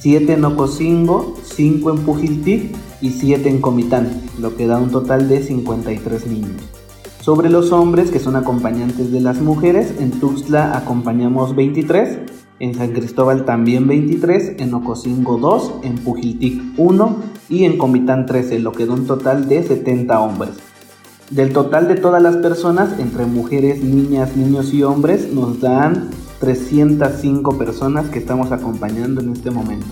7 0.00 0.32
en 0.32 0.44
Ocosingo, 0.44 1.36
5 1.54 1.90
en 1.90 1.98
Pujiltic 1.98 2.76
y 3.00 3.10
7 3.10 3.48
en 3.48 3.60
Comitán, 3.60 4.08
lo 4.40 4.56
que 4.56 4.66
da 4.66 4.78
un 4.78 4.90
total 4.90 5.28
de 5.28 5.42
53 5.42 6.26
niños. 6.26 6.62
Sobre 7.20 7.48
los 7.48 7.72
hombres 7.72 8.10
que 8.10 8.18
son 8.18 8.36
acompañantes 8.36 9.10
de 9.10 9.20
las 9.20 9.40
mujeres, 9.40 9.94
en 9.98 10.10
Tuxtla 10.10 10.76
acompañamos 10.76 11.56
23, 11.56 12.18
en 12.60 12.74
San 12.74 12.92
Cristóbal 12.92 13.44
también 13.44 13.86
23, 13.86 14.56
en 14.58 14.74
Ocosingo 14.74 15.38
2, 15.38 15.74
en 15.84 15.94
Pujiltic 15.96 16.60
1 16.76 17.16
y 17.48 17.64
en 17.64 17.78
Comitán 17.78 18.26
13, 18.26 18.58
lo 18.58 18.72
que 18.72 18.86
da 18.86 18.94
un 18.94 19.06
total 19.06 19.48
de 19.48 19.62
70 19.62 20.20
hombres. 20.20 20.52
Del 21.30 21.52
total 21.52 21.88
de 21.88 21.94
todas 21.94 22.22
las 22.22 22.36
personas, 22.36 22.98
entre 22.98 23.24
mujeres, 23.24 23.82
niñas, 23.82 24.36
niños 24.36 24.74
y 24.74 24.82
hombres, 24.82 25.32
nos 25.32 25.60
dan 25.60 26.10
305 26.40 27.56
personas 27.56 28.10
que 28.10 28.18
estamos 28.18 28.52
acompañando 28.52 29.22
en 29.22 29.32
este 29.32 29.50
momento. 29.50 29.86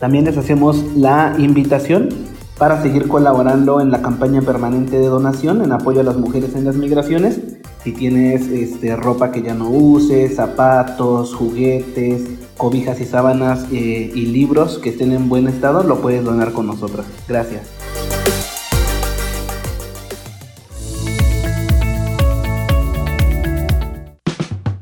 También 0.00 0.24
les 0.24 0.38
hacemos 0.38 0.82
la 0.96 1.34
invitación 1.36 2.08
para 2.56 2.80
seguir 2.80 3.06
colaborando 3.06 3.82
en 3.82 3.90
la 3.90 4.00
campaña 4.00 4.40
permanente 4.40 4.98
de 4.98 5.06
donación 5.06 5.62
en 5.62 5.72
apoyo 5.72 6.00
a 6.00 6.02
las 6.02 6.16
mujeres 6.16 6.54
en 6.54 6.64
las 6.64 6.74
migraciones. 6.76 7.38
Si 7.84 7.92
tienes 7.92 8.48
este, 8.48 8.96
ropa 8.96 9.30
que 9.30 9.42
ya 9.42 9.52
no 9.52 9.68
uses, 9.68 10.36
zapatos, 10.36 11.34
juguetes, 11.34 12.22
cobijas 12.56 12.98
y 13.00 13.04
sábanas 13.04 13.66
eh, 13.72 14.10
y 14.14 14.26
libros 14.26 14.78
que 14.78 14.88
estén 14.88 15.12
en 15.12 15.28
buen 15.28 15.48
estado, 15.48 15.82
lo 15.82 16.00
puedes 16.00 16.24
donar 16.24 16.52
con 16.52 16.66
nosotros. 16.66 17.04
Gracias. 17.28 17.70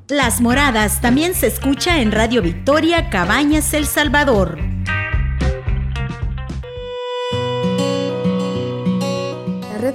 Las 0.09 0.41
Moradas 0.41 1.01
también 1.01 1.35
se 1.35 1.49
escucha 1.49 2.01
en 2.01 2.13
Radio 2.13 2.41
Victoria 2.41 3.11
Cabañas 3.11 3.75
El 3.75 3.87
Salvador. 3.87 4.78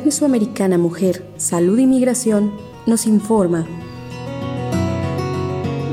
Mesoamericana 0.03 0.77
Mujer, 0.77 1.25
Salud 1.37 1.77
y 1.77 1.85
Migración 1.85 2.51
nos 2.85 3.05
informa. 3.05 3.65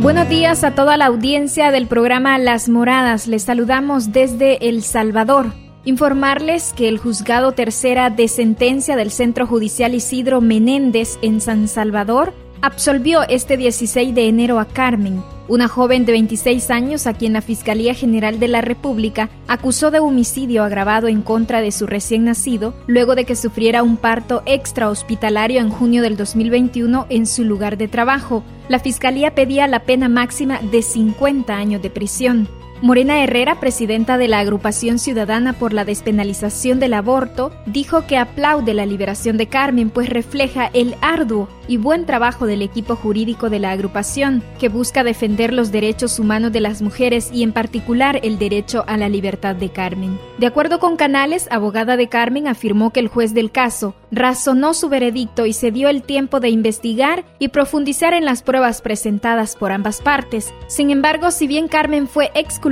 Buenos 0.01 0.29
días 0.29 0.65
a 0.65 0.75
toda 0.75 0.97
la 0.97 1.07
audiencia 1.07 1.71
del 1.71 1.87
programa 1.87 2.39
Las 2.39 2.69
Moradas. 2.69 3.27
Les 3.27 3.43
saludamos 3.43 4.13
desde 4.13 4.69
El 4.69 4.83
Salvador. 4.83 5.53
Informarles 5.85 6.73
que 6.73 6.89
el 6.89 6.99
juzgado 6.99 7.53
tercera 7.53 8.11
de 8.11 8.29
sentencia 8.29 8.97
del 8.97 9.11
Centro 9.11 9.47
Judicial 9.47 9.95
Isidro 9.95 10.41
Menéndez 10.41 11.19
en 11.21 11.41
San 11.41 11.69
Salvador 11.69 12.33
absolvió 12.63 13.23
este 13.29 13.57
16 13.57 14.15
de 14.15 14.29
enero 14.29 14.59
a 14.59 14.67
Carmen, 14.67 15.23
una 15.51 15.67
joven 15.67 16.07
de 16.07 16.13
26 16.13 16.71
años 16.71 17.09
a 17.09 17.15
quien 17.15 17.33
la 17.33 17.43
Fiscalía 17.43 17.93
General 17.93 18.39
de 18.39 18.47
la 18.47 18.61
República 18.61 19.31
acusó 19.49 19.91
de 19.91 19.99
homicidio 19.99 20.63
agravado 20.63 21.09
en 21.09 21.23
contra 21.23 21.61
de 21.61 21.73
su 21.73 21.89
recién 21.89 22.25
nacido 22.25 22.73
luego 22.87 23.17
de 23.17 23.25
que 23.25 23.35
sufriera 23.35 23.83
un 23.83 23.97
parto 23.97 24.45
extrahospitalario 24.47 25.61
en 25.61 25.71
junio 25.71 26.03
del 26.03 26.17
2021 26.17 27.07
en 27.11 27.27
su 27.27 27.43
lugar 27.43 27.79
de 27.79 27.89
trabajo. 27.89 28.45
La 28.69 28.79
Fiscalía 28.79 29.35
pedía 29.35 29.67
la 29.67 29.81
pena 29.81 30.09
máxima 30.09 30.61
de 30.61 30.83
50 30.83 31.53
años 31.53 31.83
de 31.83 31.91
prisión. 31.91 32.60
Morena 32.83 33.23
Herrera, 33.23 33.61
presidenta 33.61 34.17
de 34.17 34.27
la 34.27 34.39
Agrupación 34.39 34.99
Ciudadana 34.99 35.53
por 35.53 35.75
la 35.75 35.85
Despenalización 35.85 36.81
del 36.81 36.95
Aborto, 36.95 37.53
dijo 37.67 38.07
que 38.07 38.17
aplaude 38.17 38.73
la 38.73 38.87
liberación 38.87 39.37
de 39.37 39.49
Carmen, 39.49 39.91
pues 39.91 40.09
refleja 40.09 40.71
el 40.73 40.95
arduo 41.03 41.47
y 41.69 41.77
buen 41.77 42.07
trabajo 42.07 42.47
del 42.47 42.63
equipo 42.63 42.97
jurídico 42.97 43.51
de 43.51 43.59
la 43.59 43.71
agrupación, 43.71 44.43
que 44.59 44.71
busca 44.71 45.05
defender 45.05 45.53
los 45.53 45.71
derechos 45.71 46.19
humanos 46.19 46.53
de 46.53 46.61
las 46.61 46.81
mujeres 46.81 47.31
y 47.33 47.43
en 47.43 47.53
particular 47.53 48.19
el 48.23 48.39
derecho 48.39 48.83
a 48.87 48.97
la 48.97 49.11
libertad 49.11 49.55
de 49.55 49.69
Carmen. 49.69 50.19
De 50.39 50.47
acuerdo 50.47 50.81
con 50.81 50.97
Canales, 50.97 51.49
abogada 51.51 51.99
de 51.99 52.09
Carmen 52.09 52.49
afirmó 52.49 52.93
que 52.93 53.01
el 53.01 53.09
juez 53.09 53.35
del 53.35 53.53
caso 53.53 53.95
razonó 54.11 54.73
su 54.73 54.89
veredicto 54.89 55.45
y 55.45 55.53
se 55.53 55.71
dio 55.71 55.91
el 55.91 56.03
tiempo 56.03 56.41
de 56.41 56.49
investigar 56.49 57.25
y 57.39 57.49
profundizar 57.49 58.15
en 58.15 58.25
las 58.25 58.43
pruebas 58.43 58.81
presentadas 58.81 59.55
por 59.55 59.71
ambas 59.71 60.01
partes. 60.01 60.53
Sin 60.67 60.91
embargo, 60.91 61.31
si 61.31 61.47
bien 61.47 61.69
Carmen 61.69 62.09
fue 62.09 62.31
excluida, 62.35 62.70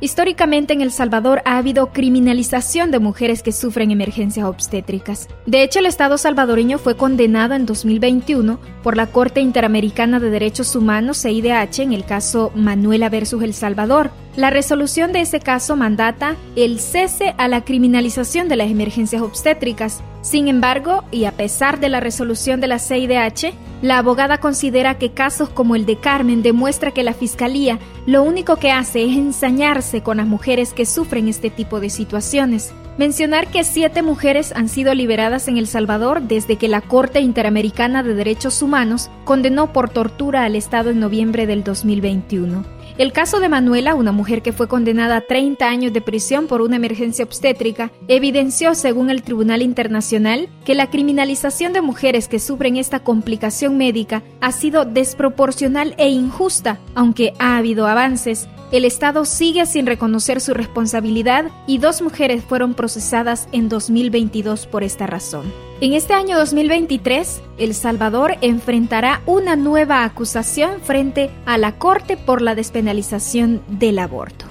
históricamente 0.00 0.72
en 0.72 0.80
El 0.80 0.92
Salvador 0.92 1.42
ha 1.44 1.58
habido 1.58 1.92
criminalización 1.92 2.90
de 2.90 2.98
mujeres 2.98 3.42
que 3.42 3.52
sufren 3.52 3.90
emergencias 3.90 4.46
obstétricas. 4.46 5.28
De 5.46 5.62
hecho, 5.62 5.78
el 5.78 5.86
Estado 5.86 6.18
salvadoreño 6.18 6.78
fue 6.78 6.96
condenado 6.96 7.54
en 7.54 7.66
2021 7.66 8.60
por 8.82 8.96
la 8.96 9.06
Corte 9.06 9.40
Interamericana 9.40 10.20
de 10.20 10.30
Derechos 10.30 10.76
Humanos, 10.76 11.18
CIDH, 11.22 11.80
en 11.80 11.92
el 11.92 12.04
caso 12.04 12.52
Manuela 12.54 13.08
versus 13.08 13.42
El 13.42 13.54
Salvador. 13.54 14.10
La 14.36 14.50
resolución 14.50 15.12
de 15.12 15.20
ese 15.20 15.40
caso 15.40 15.76
mandata 15.76 16.36
el 16.56 16.80
cese 16.80 17.34
a 17.36 17.48
la 17.48 17.64
criminalización 17.64 18.48
de 18.48 18.56
las 18.56 18.70
emergencias 18.70 19.22
obstétricas. 19.22 20.02
Sin 20.22 20.46
embargo, 20.46 21.02
y 21.10 21.24
a 21.24 21.32
pesar 21.32 21.80
de 21.80 21.88
la 21.88 21.98
resolución 21.98 22.60
de 22.60 22.68
la 22.68 22.78
CIDH, 22.78 23.52
la 23.82 23.98
abogada 23.98 24.38
considera 24.38 24.96
que 24.96 25.10
casos 25.10 25.48
como 25.48 25.74
el 25.74 25.84
de 25.84 25.98
Carmen 25.98 26.42
demuestra 26.42 26.92
que 26.92 27.02
la 27.02 27.12
Fiscalía 27.12 27.80
lo 28.06 28.22
único 28.22 28.56
que 28.56 28.70
hace 28.70 29.04
es 29.04 29.16
ensañarse 29.16 30.02
con 30.02 30.18
las 30.18 30.28
mujeres 30.28 30.72
que 30.72 30.86
sufren 30.86 31.26
este 31.26 31.50
tipo 31.50 31.80
de 31.80 31.90
situaciones. 31.90 32.72
Mencionar 32.98 33.48
que 33.48 33.64
siete 33.64 34.02
mujeres 34.02 34.52
han 34.54 34.68
sido 34.68 34.94
liberadas 34.94 35.48
en 35.48 35.56
El 35.56 35.66
Salvador 35.66 36.22
desde 36.22 36.56
que 36.56 36.68
la 36.68 36.82
Corte 36.82 37.20
Interamericana 37.20 38.04
de 38.04 38.14
Derechos 38.14 38.62
Humanos 38.62 39.10
condenó 39.24 39.72
por 39.72 39.90
tortura 39.90 40.44
al 40.44 40.54
Estado 40.54 40.90
en 40.90 41.00
noviembre 41.00 41.48
del 41.48 41.64
2021. 41.64 42.64
El 43.02 43.12
caso 43.12 43.40
de 43.40 43.48
Manuela, 43.48 43.96
una 43.96 44.12
mujer 44.12 44.42
que 44.42 44.52
fue 44.52 44.68
condenada 44.68 45.16
a 45.16 45.20
30 45.22 45.68
años 45.68 45.92
de 45.92 46.00
prisión 46.00 46.46
por 46.46 46.60
una 46.60 46.76
emergencia 46.76 47.24
obstétrica, 47.24 47.90
evidenció, 48.06 48.76
según 48.76 49.10
el 49.10 49.24
Tribunal 49.24 49.60
Internacional, 49.60 50.48
que 50.64 50.76
la 50.76 50.88
criminalización 50.88 51.72
de 51.72 51.80
mujeres 51.80 52.28
que 52.28 52.38
sufren 52.38 52.76
esta 52.76 53.00
complicación 53.00 53.76
médica 53.76 54.22
ha 54.40 54.52
sido 54.52 54.84
desproporcional 54.84 55.96
e 55.98 56.10
injusta, 56.10 56.78
aunque 56.94 57.34
ha 57.40 57.56
habido 57.56 57.88
avances. 57.88 58.46
El 58.70 58.84
Estado 58.84 59.24
sigue 59.24 59.66
sin 59.66 59.86
reconocer 59.86 60.40
su 60.40 60.54
responsabilidad 60.54 61.46
y 61.66 61.78
dos 61.78 62.02
mujeres 62.02 62.44
fueron 62.44 62.74
procesadas 62.74 63.48
en 63.50 63.68
2022 63.68 64.68
por 64.68 64.84
esta 64.84 65.08
razón. 65.08 65.71
En 65.82 65.94
este 65.94 66.14
año 66.14 66.38
2023, 66.38 67.42
El 67.58 67.74
Salvador 67.74 68.36
enfrentará 68.40 69.20
una 69.26 69.56
nueva 69.56 70.04
acusación 70.04 70.80
frente 70.80 71.28
a 71.44 71.58
la 71.58 71.76
Corte 71.76 72.16
por 72.16 72.40
la 72.40 72.54
despenalización 72.54 73.62
del 73.66 73.98
aborto. 73.98 74.44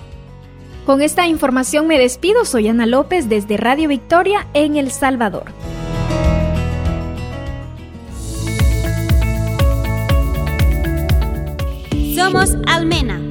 Con 0.85 1.01
esta 1.01 1.27
información 1.27 1.87
me 1.87 1.97
despido, 1.97 2.43
soy 2.43 2.67
Ana 2.67 2.85
López 2.85 3.29
desde 3.29 3.55
Radio 3.55 3.87
Victoria 3.87 4.45
en 4.53 4.75
El 4.75 4.91
Salvador. 4.91 5.45
Somos 12.13 12.57
Almena 12.67 13.30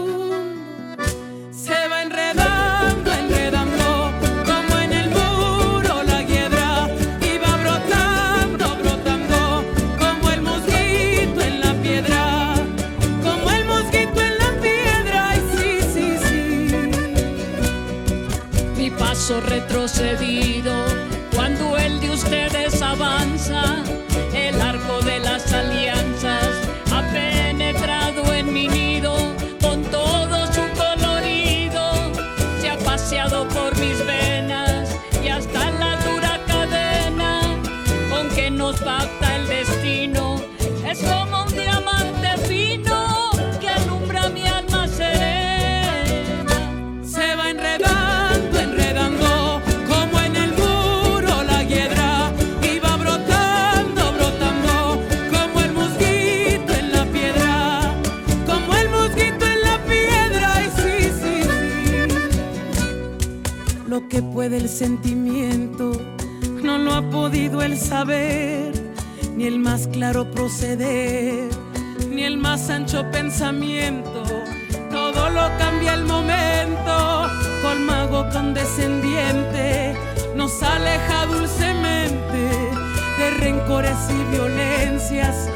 Cuando 21.33 21.77
el 21.77 22.01
de 22.01 22.09
ustedes 22.09 22.81
avanza, 22.81 23.81
el 24.33 24.59
arco 24.59 24.99
de 25.05 25.19
las 25.19 25.53
alianzas 25.53 26.49
ha 26.91 27.01
penetrado 27.13 28.33
en 28.33 28.51
mi 28.51 28.67
nido 28.67 29.15
con 29.61 29.81
todo 29.83 30.47
su 30.47 30.63
colorido, 30.75 32.11
se 32.59 32.69
ha 32.69 32.77
paseado 32.79 33.47
por 33.47 33.77
mis 33.77 34.05
venas 34.05 34.89
y 35.23 35.29
hasta 35.29 35.71
la 35.71 35.95
dura 36.03 36.41
cadena 36.45 37.39
con 38.09 38.27
que 38.31 38.51
nos 38.51 38.81
pacta 38.81 39.20
el 39.20 39.20
saber, 67.77 68.71
ni 69.35 69.45
el 69.45 69.59
más 69.59 69.87
claro 69.87 70.29
proceder, 70.29 71.49
ni 72.09 72.23
el 72.23 72.37
más 72.37 72.69
ancho 72.69 73.09
pensamiento. 73.11 74.23
Todo 74.91 75.29
lo 75.29 75.41
cambia 75.57 75.93
el 75.93 76.05
momento, 76.05 77.27
colmago 77.61 78.29
condescendiente, 78.31 79.95
nos 80.35 80.61
aleja 80.63 81.25
dulcemente 81.27 82.49
de 83.17 83.29
rencores 83.39 83.97
y 84.09 84.35
violencias. 84.35 85.49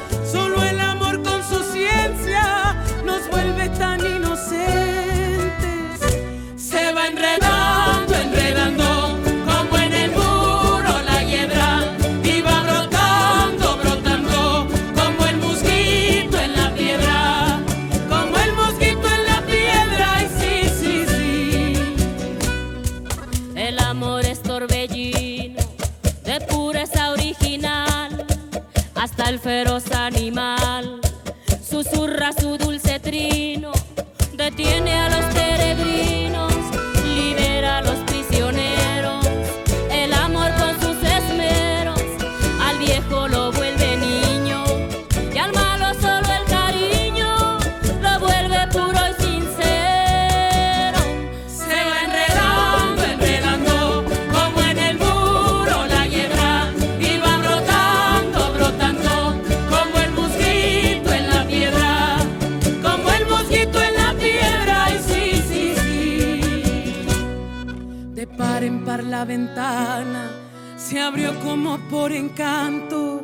Abrió 71.05 71.39
como 71.39 71.77
por 71.89 72.11
encanto. 72.11 73.21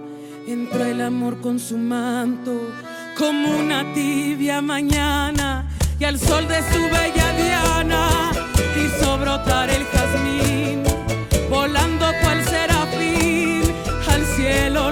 Entró 0.47 0.85
el 0.85 1.01
amor 1.01 1.41
con 1.41 1.59
su 1.59 1.77
manto, 1.77 2.71
como 3.17 3.57
una 3.57 3.93
tibia 3.93 4.61
mañana. 4.61 5.67
Y 5.99 6.03
al 6.03 6.19
sol 6.19 6.47
de 6.47 6.61
su 6.71 6.81
bella 6.83 7.27
diana 7.33 8.31
hizo 8.83 9.17
brotar 9.17 9.69
el 9.69 9.83
jazmín. 9.85 10.83
Volando 11.49 12.05
cual 12.21 12.43
serafín, 12.45 13.63
al 14.07 14.25
cielo 14.35 14.91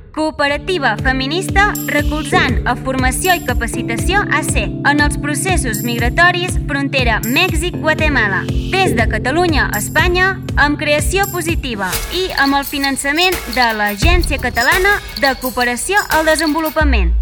cooperativa 0.13 0.97
feminista 0.97 1.71
recolzant 1.87 2.67
a 2.67 2.75
formació 2.75 3.33
i 3.37 3.43
capacitació 3.47 4.21
AC 4.27 4.55
en 4.61 5.03
els 5.03 5.17
processos 5.23 5.81
migratoris 5.87 6.57
frontera 6.67 7.19
Mèxic-Guatemala. 7.23 8.43
Des 8.73 8.95
de 8.97 9.07
Catalunya 9.11 9.69
a 9.71 9.79
Espanya, 9.79 10.33
amb 10.55 10.79
creació 10.79 11.27
positiva 11.31 11.89
i 12.15 12.27
amb 12.43 12.59
el 12.59 12.67
finançament 12.67 13.37
de 13.55 13.67
l'Agència 13.77 14.39
Catalana 14.41 14.97
de 15.21 15.33
Cooperació 15.41 15.99
al 16.09 16.25
Desenvolupament. 16.27 17.13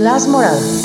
Las 0.00 0.28
moradas. 0.28 0.84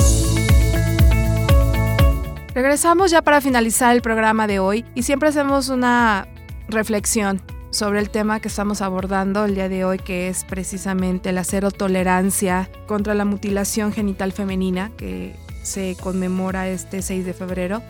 Regresamos 2.53 3.11
ya 3.11 3.22
para 3.22 3.41
finalizar 3.41 3.93
el 3.93 4.01
programa 4.01 4.47
de 4.47 4.59
hoy 4.59 4.86
y 4.95 5.03
siempre 5.03 5.30
hacemos 5.30 5.68
una 5.68 6.28
reflexión 6.70 7.41
sobre 7.76 8.00
el 8.00 8.10
tema 8.10 8.40
que 8.40 8.48
estamos 8.48 8.82
abordando 8.82 9.44
el 9.44 9.54
día 9.54 9.68
de 9.68 9.84
hoy, 9.84 10.00
que 10.00 10.30
es 10.30 10.46
precisamente 10.46 11.34
la 11.34 11.44
cero 11.44 11.72
tolerancia 11.72 12.70
contra 12.88 13.14
la 13.16 13.26
mutilación 13.26 13.92
genital 13.92 14.32
femenina, 14.32 14.92
que 14.96 15.36
se 15.62 15.98
conmemora 16.02 16.70
este 16.70 17.02
6 17.02 17.26
de 17.26 17.34
febrero. 17.34 17.82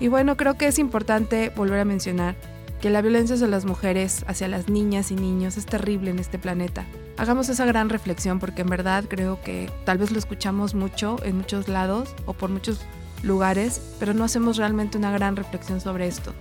Y 0.00 0.08
bueno, 0.08 0.38
creo 0.38 0.54
que 0.54 0.66
es 0.66 0.78
importante 0.78 1.52
volver 1.54 1.80
a 1.80 1.84
mencionar 1.84 2.36
que 2.80 2.88
la 2.88 3.02
violencia 3.02 3.34
hacia 3.34 3.46
las 3.46 3.66
mujeres, 3.66 4.24
hacia 4.28 4.48
las 4.48 4.70
niñas 4.70 5.10
y 5.10 5.14
niños, 5.14 5.58
es 5.58 5.66
terrible 5.66 6.10
en 6.10 6.18
este 6.18 6.38
planeta. 6.38 6.86
Hagamos 7.18 7.50
esa 7.50 7.66
gran 7.66 7.90
reflexión 7.90 8.40
porque 8.40 8.62
en 8.62 8.70
verdad 8.70 9.04
creo 9.06 9.42
que 9.42 9.70
tal 9.84 9.98
vez 9.98 10.10
lo 10.10 10.18
escuchamos 10.18 10.74
mucho 10.74 11.16
en 11.22 11.36
muchos 11.36 11.68
lados 11.68 12.14
o 12.24 12.32
por 12.32 12.48
muchos 12.48 12.80
lugares, 13.22 13.82
pero 14.00 14.14
no 14.14 14.24
hacemos 14.24 14.56
realmente 14.56 14.96
una 14.96 15.12
gran 15.12 15.36
reflexión 15.36 15.82
sobre 15.82 16.06
esto. 16.06 16.32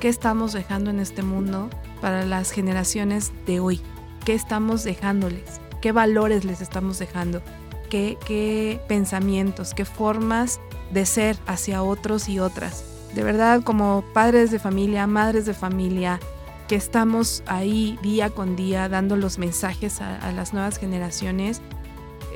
¿Qué 0.00 0.08
estamos 0.08 0.52
dejando 0.52 0.90
en 0.90 1.00
este 1.00 1.24
mundo 1.24 1.70
para 2.00 2.24
las 2.24 2.52
generaciones 2.52 3.32
de 3.46 3.58
hoy? 3.58 3.80
¿Qué 4.24 4.32
estamos 4.32 4.84
dejándoles? 4.84 5.60
¿Qué 5.82 5.90
valores 5.90 6.44
les 6.44 6.60
estamos 6.60 7.00
dejando? 7.00 7.42
¿Qué, 7.90 8.80
pensamientos? 8.86 9.74
¿Qué 9.74 9.84
formas 9.84 10.60
de 10.92 11.04
ser 11.04 11.36
hacia 11.48 11.82
otros 11.82 12.28
y 12.28 12.38
otras? 12.38 12.84
De 13.12 13.24
verdad, 13.24 13.62
como 13.64 14.04
padres 14.14 14.52
de 14.52 14.60
familia, 14.60 15.08
madres 15.08 15.46
de 15.46 15.54
familia, 15.54 16.20
que 16.68 16.76
estamos 16.76 17.42
ahí 17.46 17.98
día 18.00 18.30
con 18.30 18.54
día 18.54 18.88
dando 18.88 19.16
los 19.16 19.38
mensajes 19.38 20.00
a, 20.00 20.16
a 20.18 20.30
las 20.30 20.52
nuevas 20.52 20.78
generaciones, 20.78 21.60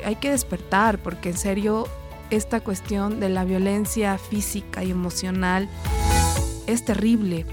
hay 0.05 0.17
que 0.17 0.33
despertar 0.33 0.99
porque 0.99 1.29
en 1.29 1.39
serio 1.39 1.87
esta 2.31 2.59
cuestión 2.59 3.21
de 3.21 3.29
la 3.29 3.45
violencia 3.45 4.19
física 4.19 4.83
y 4.83 4.91
emocional 4.91 5.69
es 6.67 6.85
terrible. 6.85 7.47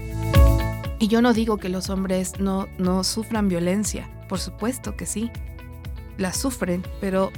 Y 0.98 1.08
yo 1.08 1.22
no 1.22 1.32
digo 1.32 1.56
que 1.56 1.68
los 1.68 1.88
hombres 1.90 2.38
no, 2.38 2.68
no 2.78 3.04
sufran 3.04 3.48
violencia, 3.48 4.08
por 4.28 4.38
supuesto 4.38 4.96
que 4.96 5.06
sí, 5.06 5.30
la 6.18 6.32
sufren, 6.32 6.82
pero 7.00 7.30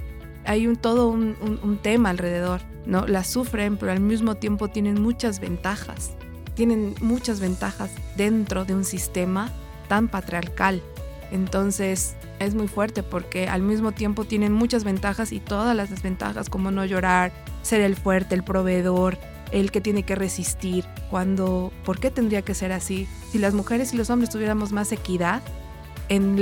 hay 0.45 0.67
un, 0.67 0.75
todo 0.77 1.09
un, 1.09 1.37
un- 1.63 1.79
tema 1.79 2.11
alrededor, 2.11 2.61
¿no? 2.87 3.07
La 3.07 3.23
sufren, 3.23 3.77
pero 3.77 3.93
al 3.93 4.01
mismo 4.01 4.35
tiempo 4.35 4.67
tienen 4.69 5.01
muchas 5.01 5.39
ventajas, 5.39 6.11
tienen 6.55 6.95
muchas 7.01 7.39
ventajas 7.39 7.91
dentro 8.17 8.65
de 8.65 8.75
un 8.75 8.85
sistema 8.85 9.51
tan 9.89 10.09
patriarcal. 10.09 10.83
Entonces 11.31 12.15
es 12.41 12.55
muy 12.55 12.67
fuerte 12.69 13.03
porque 13.05 13.49
al 13.49 13.63
mismo 13.63 13.93
tiempo 13.93 14.25
tienen 14.25 14.53
muchas 14.53 14.83
ventajas 14.85 15.31
y 15.33 15.39
todas 15.41 15.75
las 15.77 15.89
desventajas 15.91 16.51
como 16.51 16.71
no 16.73 16.85
llorar, 16.85 17.33
ser 17.63 17.81
el 17.81 17.95
fuerte, 17.97 18.35
el 18.35 18.43
proveedor, 18.43 19.17
el 19.53 19.71
que 19.71 19.81
tiene 19.81 20.03
que 20.03 20.15
resistir, 20.15 20.85
cuando, 21.11 21.73
¿por 21.85 22.01
qué 22.01 22.11
tendría 22.11 22.43
que 22.43 22.55
ser 22.55 22.73
así? 22.73 23.07
Si 23.31 23.39
las 23.39 23.55
mujeres 23.55 23.93
y 23.93 23.97
los 23.97 24.11
hombres 24.11 24.31
tuviéramos 24.31 24.73
más 24.73 24.91
equidad 24.93 25.43
en, 26.09 26.37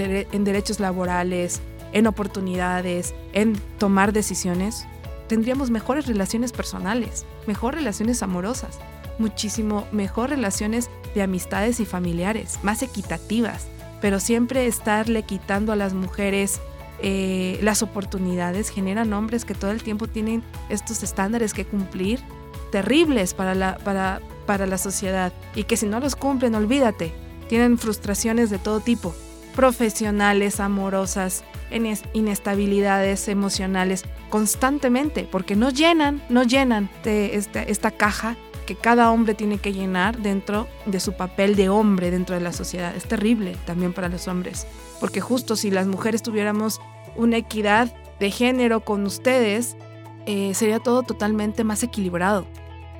derechos 0.44 0.80
laborales, 0.80 1.60
en 1.92 2.06
oportunidades, 2.06 3.14
en 3.32 3.60
tomar 3.78 4.12
decisiones, 4.12 4.86
tendríamos 5.28 5.70
mejores 5.70 6.06
relaciones 6.06 6.52
personales, 6.52 7.26
mejor 7.46 7.74
relaciones 7.74 8.22
amorosas, 8.22 8.78
muchísimo 9.18 9.86
mejor 9.92 10.30
relaciones 10.30 10.88
de 11.14 11.22
amistades 11.22 11.80
y 11.80 11.84
familiares, 11.84 12.60
más 12.62 12.82
equitativas, 12.82 13.66
pero 14.00 14.20
siempre 14.20 14.66
estarle 14.66 15.24
quitando 15.24 15.72
a 15.72 15.76
las 15.76 15.94
mujeres 15.94 16.60
eh, 17.02 17.58
las 17.62 17.82
oportunidades 17.82 18.68
generan 18.68 19.12
hombres 19.14 19.44
que 19.44 19.54
todo 19.54 19.70
el 19.70 19.82
tiempo 19.82 20.06
tienen 20.06 20.42
estos 20.68 21.02
estándares 21.02 21.54
que 21.54 21.64
cumplir 21.64 22.20
terribles 22.70 23.34
para 23.34 23.54
la, 23.54 23.76
para, 23.78 24.20
para 24.46 24.66
la 24.66 24.78
sociedad 24.78 25.32
y 25.54 25.64
que 25.64 25.76
si 25.76 25.86
no 25.86 26.00
los 26.00 26.16
cumplen, 26.16 26.54
olvídate, 26.54 27.12
tienen 27.48 27.78
frustraciones 27.78 28.50
de 28.50 28.58
todo 28.58 28.80
tipo, 28.80 29.14
profesionales, 29.56 30.60
amorosas, 30.60 31.44
ines- 31.70 32.04
inestabilidades 32.12 33.28
emocionales 33.28 34.04
constantemente, 34.28 35.28
porque 35.30 35.56
no 35.56 35.70
llenan, 35.70 36.22
no 36.28 36.44
llenan 36.44 36.88
de 37.04 37.36
esta, 37.36 37.62
esta 37.62 37.90
caja 37.90 38.36
que 38.66 38.76
cada 38.76 39.10
hombre 39.10 39.34
tiene 39.34 39.58
que 39.58 39.72
llenar 39.72 40.18
dentro 40.18 40.68
de 40.86 41.00
su 41.00 41.14
papel 41.14 41.56
de 41.56 41.68
hombre 41.68 42.12
dentro 42.12 42.36
de 42.36 42.40
la 42.40 42.52
sociedad. 42.52 42.94
Es 42.94 43.04
terrible 43.04 43.56
también 43.66 43.92
para 43.92 44.08
los 44.08 44.28
hombres, 44.28 44.66
porque 45.00 45.20
justo 45.20 45.56
si 45.56 45.70
las 45.72 45.88
mujeres 45.88 46.22
tuviéramos 46.22 46.80
una 47.16 47.36
equidad 47.36 47.92
de 48.20 48.30
género 48.30 48.80
con 48.80 49.04
ustedes, 49.06 49.76
eh, 50.26 50.54
sería 50.54 50.78
todo 50.78 51.02
totalmente 51.02 51.64
más 51.64 51.82
equilibrado. 51.82 52.46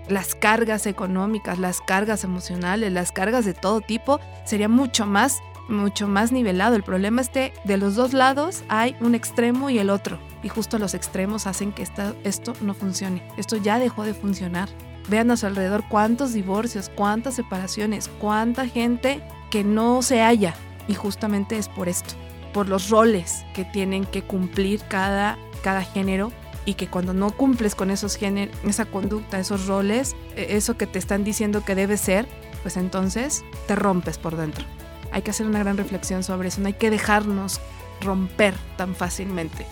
Las 0.09 0.35
cargas 0.35 0.87
económicas, 0.87 1.59
las 1.59 1.81
cargas 1.81 2.25
emocionales, 2.25 2.93
las 2.93 3.13
cargas 3.13 3.45
de 3.45 3.55
todo 3.55 3.81
tipo, 3.81 4.19
sería 4.45 4.69
mucho 4.69 5.07
más, 5.07 5.41
mucho 5.69 6.09
más 6.09 6.33
nivelado. 6.33 6.75
El 6.75 6.83
problema 6.83 7.21
es 7.21 7.29
que 7.29 7.53
de 7.65 7.77
los 7.77 7.95
dos 7.95 8.13
lados 8.13 8.65
hay 8.69 8.97
un 9.01 9.15
extremo 9.15 9.71
y 9.71 9.79
el 9.79 9.91
otro. 9.91 10.19
y 10.43 10.49
justo 10.49 10.79
los 10.79 10.95
extremos 10.95 11.47
hacen 11.47 11.71
que 11.71 11.83
esto 12.25 12.55
no 12.63 12.73
funcione. 12.73 13.23
Esto 13.37 13.57
ya 13.57 13.79
dejó 13.79 14.05
de 14.05 14.15
funcionar. 14.15 14.71
Vean 15.09 15.31
a 15.31 15.37
su 15.37 15.47
alrededor 15.47 15.85
cuántos 15.89 16.33
divorcios, 16.33 16.91
cuántas 16.95 17.35
separaciones, 17.35 18.09
cuánta 18.19 18.67
gente 18.67 19.21
que 19.51 19.65
no 19.65 20.03
se 20.03 20.23
halla. 20.23 20.55
Y 20.89 20.95
justamente 20.95 21.59
es 21.59 21.69
por 21.69 21.89
esto, 21.89 22.15
por 22.55 22.69
los 22.69 22.89
roles 22.89 23.45
que 23.55 23.65
tienen 23.65 24.07
que 24.07 24.23
cumplir 24.23 24.81
cada, 24.89 25.37
cada 25.63 25.83
género 25.83 26.33
y 26.65 26.75
que 26.75 26.89
cuando 26.89 27.15
no 27.15 27.31
cumples 27.31 27.75
con 27.75 27.91
esos 27.91 28.17
géneros, 28.17 28.57
esa 28.65 28.85
conducta, 28.85 29.39
esos 29.39 29.67
roles, 29.67 30.15
e, 30.37 30.57
eso 30.57 30.77
que 30.77 30.87
te 30.87 30.99
están 30.99 31.25
diciendo 31.25 31.65
que 31.65 31.75
debe 31.75 31.97
ser, 31.97 32.27
pues 32.63 32.77
entonces 32.77 33.45
te 33.67 33.75
rompes 33.75 34.19
por 34.19 34.37
dentro. 34.37 34.65
Hay 35.13 35.23
que 35.23 35.31
hacer 35.31 35.47
una 35.47 35.59
gran 35.59 35.77
reflexión 35.77 36.23
sobre 36.23 36.49
eso, 36.49 36.61
no 36.61 36.69
hay 36.69 36.75
que 36.75 36.91
dejarnos 36.91 37.61
romper 38.01 38.55
tan 38.77 38.95
fácilmente. 38.95 39.67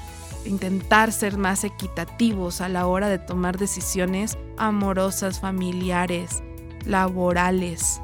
Intentar 0.45 1.13
ser 1.13 1.37
más 1.37 1.65
equitativos 1.65 2.61
a 2.61 2.69
la 2.69 2.87
hora 2.87 3.09
de 3.09 3.19
tomar 3.19 3.59
decisiones 3.59 4.39
amorosas, 4.57 5.41
familiares, 5.41 6.43
laborales. 6.85 8.01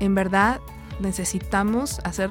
En 0.00 0.14
verdad, 0.14 0.60
necesitamos 1.00 2.00
hacer 2.04 2.30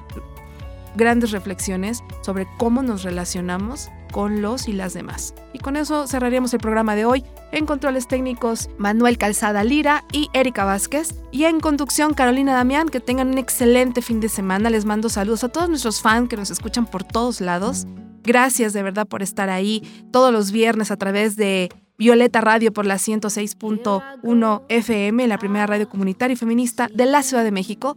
grandes 0.95 1.31
reflexiones 1.31 2.03
sobre 2.21 2.47
cómo 2.57 2.81
nos 2.81 3.03
relacionamos 3.03 3.89
con 4.11 4.41
los 4.41 4.67
y 4.67 4.73
las 4.73 4.93
demás. 4.93 5.33
Y 5.53 5.59
con 5.59 5.75
eso 5.75 6.07
cerraríamos 6.07 6.53
el 6.53 6.59
programa 6.59 6.95
de 6.95 7.05
hoy. 7.05 7.23
En 7.51 7.65
controles 7.65 8.07
técnicos, 8.07 8.69
Manuel 8.77 9.17
Calzada 9.17 9.63
Lira 9.63 10.03
y 10.11 10.29
Erika 10.33 10.65
Vázquez. 10.65 11.15
Y 11.31 11.45
en 11.45 11.59
conducción, 11.59 12.13
Carolina 12.13 12.53
Damián. 12.53 12.89
Que 12.89 12.99
tengan 12.99 13.29
un 13.29 13.37
excelente 13.37 14.01
fin 14.01 14.19
de 14.19 14.29
semana. 14.29 14.69
Les 14.69 14.85
mando 14.85 15.09
saludos 15.09 15.43
a 15.43 15.49
todos 15.49 15.69
nuestros 15.69 16.01
fans 16.01 16.29
que 16.29 16.37
nos 16.37 16.51
escuchan 16.51 16.85
por 16.85 17.03
todos 17.03 17.41
lados. 17.41 17.85
Gracias 18.23 18.73
de 18.73 18.83
verdad 18.83 19.07
por 19.07 19.23
estar 19.23 19.49
ahí 19.49 19.83
todos 20.11 20.33
los 20.33 20.51
viernes 20.51 20.91
a 20.91 20.97
través 20.97 21.35
de 21.37 21.69
Violeta 21.97 22.41
Radio 22.41 22.73
por 22.73 22.85
la 22.85 22.95
106.1 22.95 24.63
FM, 24.69 25.27
la 25.27 25.37
primera 25.37 25.65
radio 25.65 25.89
comunitaria 25.89 26.33
y 26.33 26.37
feminista 26.37 26.89
de 26.93 27.05
la 27.05 27.23
Ciudad 27.23 27.43
de 27.43 27.51
México. 27.51 27.95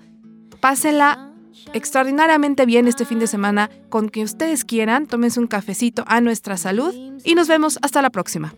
Pásenla 0.60 1.29
extraordinariamente 1.72 2.66
bien 2.66 2.88
este 2.88 3.04
fin 3.04 3.18
de 3.18 3.26
semana 3.26 3.70
con 3.88 4.08
que 4.08 4.22
ustedes 4.22 4.64
quieran. 4.64 5.06
Tómense 5.06 5.40
un 5.40 5.46
cafecito 5.46 6.04
a 6.06 6.20
nuestra 6.20 6.56
salud 6.56 6.94
y 7.24 7.34
nos 7.34 7.48
vemos 7.48 7.78
hasta 7.82 8.02
la 8.02 8.10
próxima. 8.10 8.54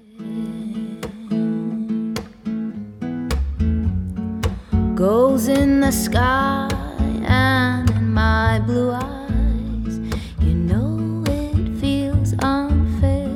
You 10.41 10.55
know 10.55 11.25
it 11.27 11.81
feels 11.81 12.35
unfair. 12.43 13.31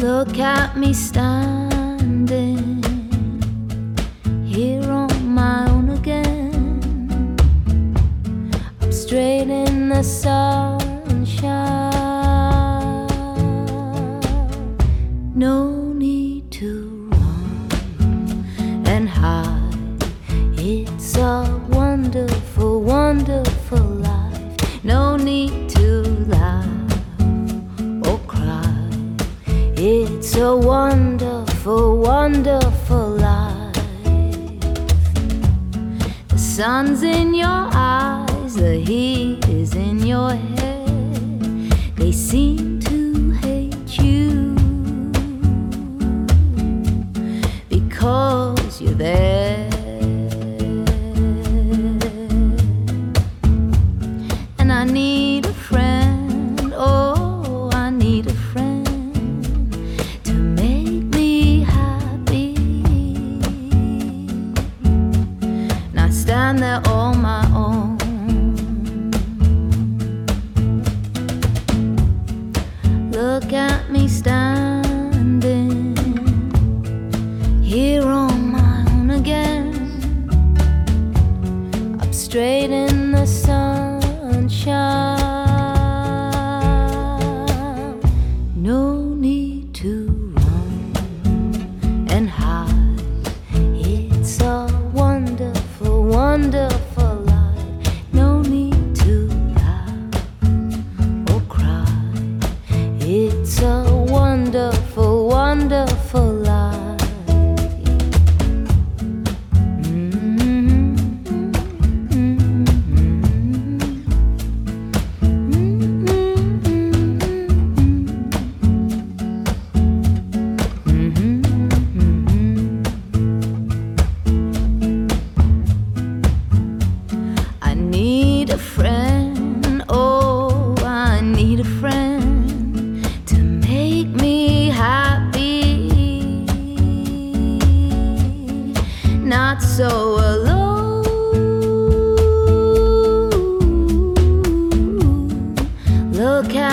Look 0.00 0.38
at 0.38 0.78
me 0.78 0.94
standing 0.94 2.82
here 4.46 4.90
on 4.90 5.34
my 5.34 5.68
own 5.68 5.90
again. 5.90 7.36
I'm 8.80 8.90
straight 8.90 9.50
in 9.50 9.90
the 9.90 10.02
sunshine. 10.02 10.89
Sun's 36.80 37.02
in 37.02 37.34
your 37.34 37.68
eyes, 37.74 38.54
the 38.54 38.76
heat 38.80 39.46
is 39.48 39.74
in 39.74 39.98
your 40.06 40.30
head. 40.30 41.70
They 41.96 42.10
seem 42.10 42.69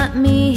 got 0.07 0.15
me 0.15 0.56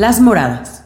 Las 0.00 0.18
Moradas. 0.18 0.79